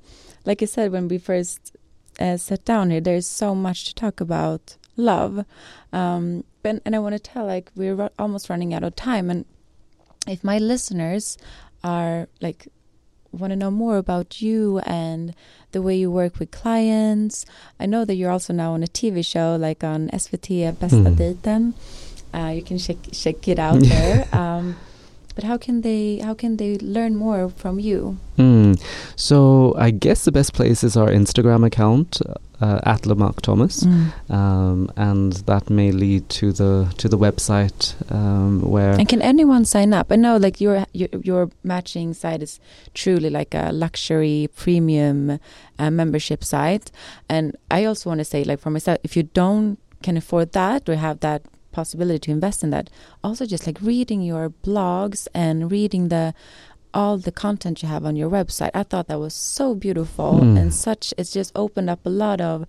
[0.45, 1.75] like I said when we first
[2.19, 5.45] uh, sat down here, there's so much to talk about love,
[5.91, 9.29] um, and, and I want to tell like we're ru- almost running out of time,
[9.29, 9.45] and
[10.27, 11.37] if my listeners
[11.83, 12.67] are like
[13.31, 15.33] want to know more about you and
[15.71, 17.45] the way you work with clients.
[17.79, 21.15] I know that you're also now on a TV show like on SVT Bästa Mm.
[21.17, 21.73] Dejten.
[22.31, 24.27] Uh, you can check check it out there.
[24.31, 24.75] Um,
[25.35, 28.17] but how can they how can they learn more from you?
[28.37, 28.73] Hmm.
[29.15, 32.21] So I guess the best place is our Instagram account
[32.61, 33.85] uh, at Lemarc Thomas,
[34.29, 39.65] um, and that may lead to the to the website um, where And can anyone
[39.65, 40.11] sign up?
[40.11, 42.59] I know like your your, your matching site is
[42.93, 45.39] truly like a luxury premium
[45.79, 46.91] uh, membership site,
[47.29, 50.87] and I also want to say like for myself, if you don't can afford that
[50.89, 51.41] or have that
[51.73, 52.89] possibility to invest in that,
[53.23, 56.33] also just like reading your blogs and reading the
[56.95, 58.69] all the content you have on your website.
[58.75, 60.59] I thought that was so beautiful Mm.
[60.59, 61.13] and such.
[61.17, 62.65] It's just opened up a lot of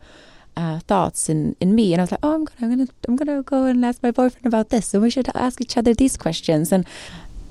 [0.57, 3.17] uh, thoughts in in me, and I was like, oh, I'm gonna, I'm gonna, I'm
[3.21, 6.17] gonna go and ask my boyfriend about this, and we should ask each other these
[6.17, 6.73] questions.
[6.73, 6.85] And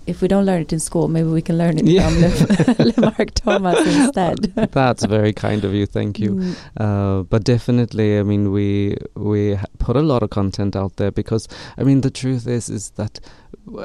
[0.06, 2.10] if we don't learn it in school, maybe we can learn it Yeah.
[2.10, 4.38] from Le- Thomas instead.
[4.72, 5.86] that's very kind of you.
[5.86, 6.36] Thank you.
[6.36, 6.56] Mm.
[6.78, 11.48] Uh, but definitely, I mean, we we put a lot of content out there because
[11.78, 13.20] I mean, the truth is is that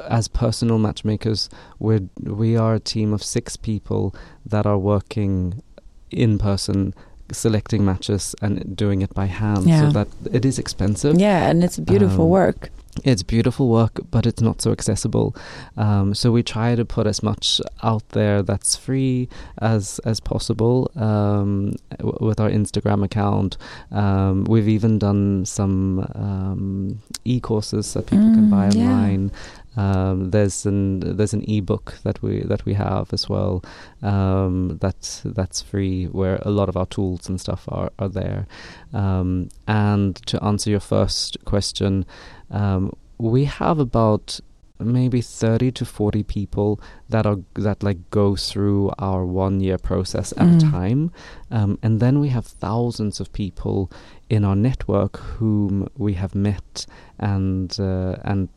[0.09, 1.49] as personal matchmakers,
[1.79, 4.13] we we are a team of six people
[4.51, 5.63] that are working
[6.11, 6.95] in person,
[7.33, 9.69] selecting matches and doing it by hand.
[9.69, 9.81] Yeah.
[9.83, 11.21] So that it is expensive.
[11.21, 12.71] Yeah, and it's beautiful Um, work.
[13.05, 15.35] It's beautiful work, but it's not so accessible.
[15.77, 19.29] Um, so we try to put as much out there that's free
[19.61, 23.57] as as possible um, w- with our Instagram account.
[23.93, 28.71] Um, we've even done some um, e-courses that people can Mm, buy yeah.
[28.71, 29.33] online.
[29.77, 33.63] Um, there's an there's an ebook that we that we have as well
[34.03, 38.47] um, that that's free where a lot of our tools and stuff are are there.
[38.93, 42.07] Um, and to answer your first question,
[42.51, 44.41] um, we have about
[44.81, 50.33] maybe 30 to 40 people that are that like go through our one year process
[50.37, 50.71] at a Mm.
[50.71, 51.11] time
[51.51, 53.91] um, and then we have thousands of people
[54.31, 56.87] in our network whom we have met
[57.19, 58.49] and uh, and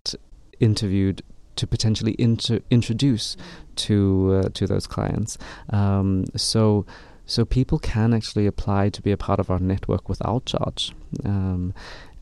[0.59, 1.23] interviewed
[1.55, 3.35] to potentially inter- introduce
[3.75, 5.37] to uh, to those clients.
[5.71, 6.85] Um, so
[7.25, 10.91] so people can actually apply to be a part of our network without charge.
[11.25, 11.73] Um,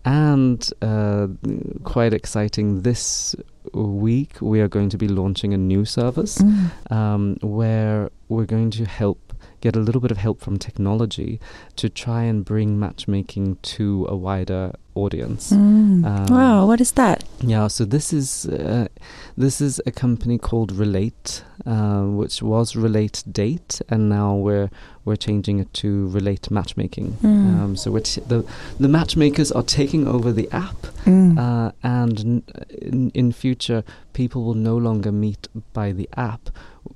[0.10, 1.28] and uh,
[1.84, 3.36] quite exciting, this
[3.74, 6.92] week we are going to be launching a new service Mm.
[6.92, 11.40] um, where we're going to help get a little bit of help from technology
[11.76, 14.74] to try and bring matchmaking to a wider
[15.04, 15.52] audience.
[15.52, 16.06] Mm.
[16.06, 17.24] Um, wow, what is that?
[17.42, 18.88] Yeah, so this is uh,
[19.38, 24.70] this is a company called Relate, uh, which was Relate Date, and now we're
[25.06, 27.18] we're changing it to Relate Matchmaking.
[27.24, 27.60] Mm.
[27.60, 28.44] Um, so which the
[28.80, 31.38] the matchmakers are taking over the app, Mm.
[31.38, 32.44] uh, and n-
[32.82, 33.84] in, in future
[34.14, 36.50] people will no longer meet by the app;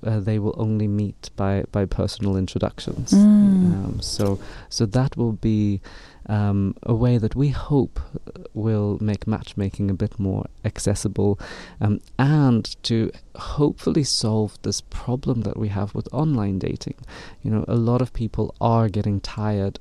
[0.06, 3.12] uh, they will only meet by by personal introductions.
[3.14, 3.74] Mm.
[3.86, 4.40] Um, so
[4.70, 5.80] so that will be
[6.28, 11.40] um, a way that we hope uh, will make matchmaking a bit more accessible
[11.82, 16.96] um, and to hopefully solve this problem that we have with online dating.
[17.42, 19.80] You know, a lot of people are getting tired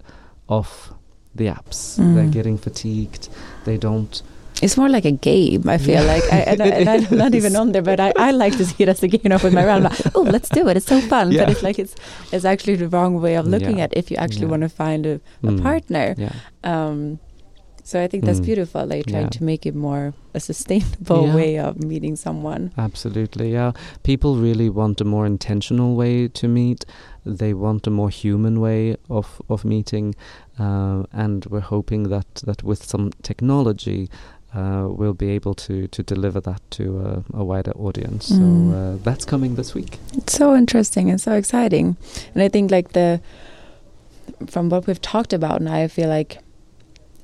[0.49, 0.93] of
[1.34, 1.97] the apps.
[1.97, 2.32] They're Mm.
[2.32, 3.28] getting fatigued.
[3.64, 4.22] They don't.
[4.63, 5.69] It's more like a game.
[5.69, 6.13] I feel Yeah.
[6.15, 8.65] like, I, and, I, and I'm not even on there, but I, I like to
[8.65, 9.21] see it as a game.
[9.25, 10.77] You know, with my round, like, oh, let's do it.
[10.77, 11.33] It's so fun.
[11.33, 11.41] Yeah.
[11.45, 11.95] But it's like it's
[12.33, 13.85] it's actually the wrong way of looking Yeah.
[13.85, 15.63] at if you actually want to find a, a Mm.
[15.63, 16.15] partner.
[16.65, 17.19] Um,
[17.85, 18.45] so I think that's Mm.
[18.45, 18.87] beautiful.
[18.87, 19.39] Like trying Yeah.
[19.39, 21.35] to make it more a sustainable Yeah.
[21.35, 22.71] way of meeting someone.
[22.79, 23.73] Absolutely, yeah.
[24.05, 26.85] People really want a more intentional way to meet.
[27.27, 30.15] They want a more human way of of meeting,
[30.59, 34.09] uh, and we're hoping that that with some technology,
[34.55, 38.30] uh, we'll be able to to deliver that to a, a wider audience.
[38.30, 38.36] Mm.
[38.38, 39.98] So uh, that's coming this week.
[40.14, 41.96] It's so interesting and so exciting.
[42.34, 43.20] And I think like the
[44.46, 46.38] from what we've talked about now, I feel like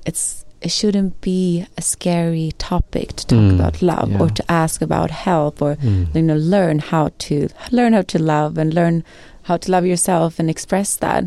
[0.05, 4.81] it's it shouldn't be a scary topic to talk Mm, about love or to ask
[4.81, 6.13] about help or Mm.
[6.15, 9.03] you know learn how to learn how to love and learn
[9.43, 11.23] how to love yourself and express that.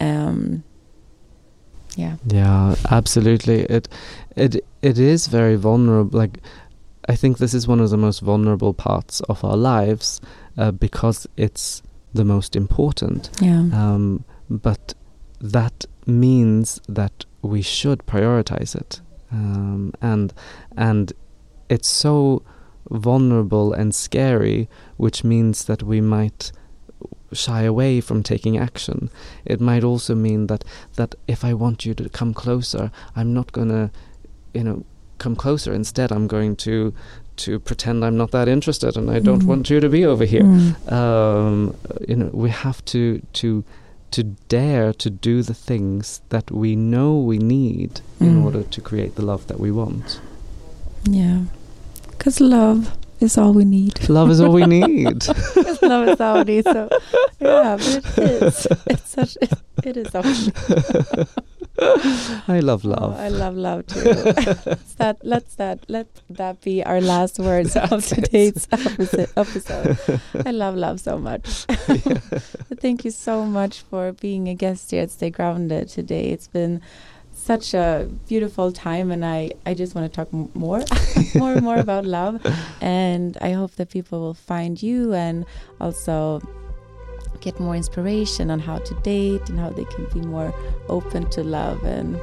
[0.00, 0.62] Um,
[1.96, 2.16] yeah.
[2.26, 3.62] Yeah, absolutely.
[3.64, 3.88] It
[4.36, 6.18] it it is very vulnerable.
[6.18, 6.38] Like
[7.08, 10.20] I think this is one of the most vulnerable parts of our lives
[10.56, 13.30] uh, because it's the most important.
[13.40, 13.60] Yeah.
[13.72, 14.94] Um, but
[15.40, 19.00] that means that we should prioritize it,
[19.32, 20.32] um, and
[20.76, 21.12] and
[21.68, 22.42] it's so
[22.90, 26.52] vulnerable and scary, which means that we might
[27.32, 29.10] shy away from taking action.
[29.44, 30.64] It might also mean that
[30.96, 33.90] that if I want you to come closer, I'm not gonna,
[34.54, 34.84] you know,
[35.18, 35.72] come closer.
[35.72, 36.92] Instead, I'm going to
[37.36, 39.46] to pretend I'm not that interested and I don't Mhm.
[39.46, 40.92] want you to be over here Mm.
[40.92, 41.74] um,
[42.08, 43.64] you know, we have to to
[44.10, 48.44] to dare to do the things that we know we need in Mm.
[48.44, 50.20] order to create the love that we want.
[51.08, 51.38] Yeah.
[52.10, 52.90] Because love
[53.20, 54.08] is all we need.
[54.08, 55.26] Love is all we need.
[55.82, 56.64] love is all we need.
[56.64, 56.88] So
[57.40, 58.66] yeah, but it is.
[58.86, 59.36] It's such.
[59.40, 59.52] It,
[59.84, 60.24] it is all.
[62.48, 63.18] I love Oh, love.
[63.20, 64.02] I love love too.
[64.02, 68.24] let's that let's that let that be our last words of That's it.
[68.24, 69.28] today's episode.
[69.36, 70.20] episode.
[70.46, 71.64] I love love so much.
[72.80, 76.30] Thank you so much for being a guest here at Stay Grounded today.
[76.30, 76.80] It's been
[77.32, 80.82] such a beautiful time, and I I just want to talk m- more,
[81.34, 82.40] more and more about love,
[82.80, 85.46] and I hope that people will find you and
[85.80, 86.40] also
[87.40, 90.52] get more inspiration on how to date and how they can be more
[90.88, 92.16] open to love and.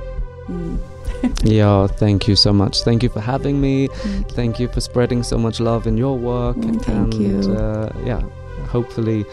[0.48, 0.78] Mm,
[1.44, 2.84] yeah, thank you so much.
[2.84, 3.88] Thank you for having me.
[3.88, 4.36] thank you.
[4.36, 6.56] Thank you for spreading so much love in your work.
[6.58, 7.54] Mm, thank and you.
[7.54, 8.22] Uh, yeah,
[8.68, 9.26] hopefully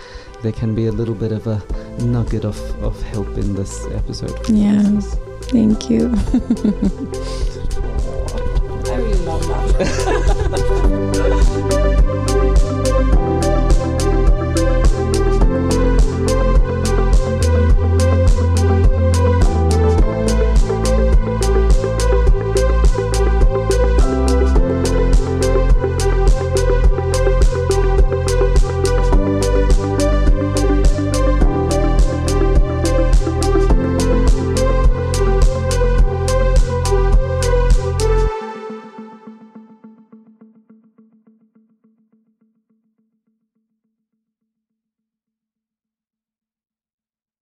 [0.43, 1.62] there can be a little bit of a
[2.01, 4.37] nugget of, of help in this episode.
[4.45, 4.82] for Yeah.
[4.82, 5.16] guys.
[5.43, 6.12] Thank you.
[8.87, 9.43] I really love
[9.78, 11.41] that.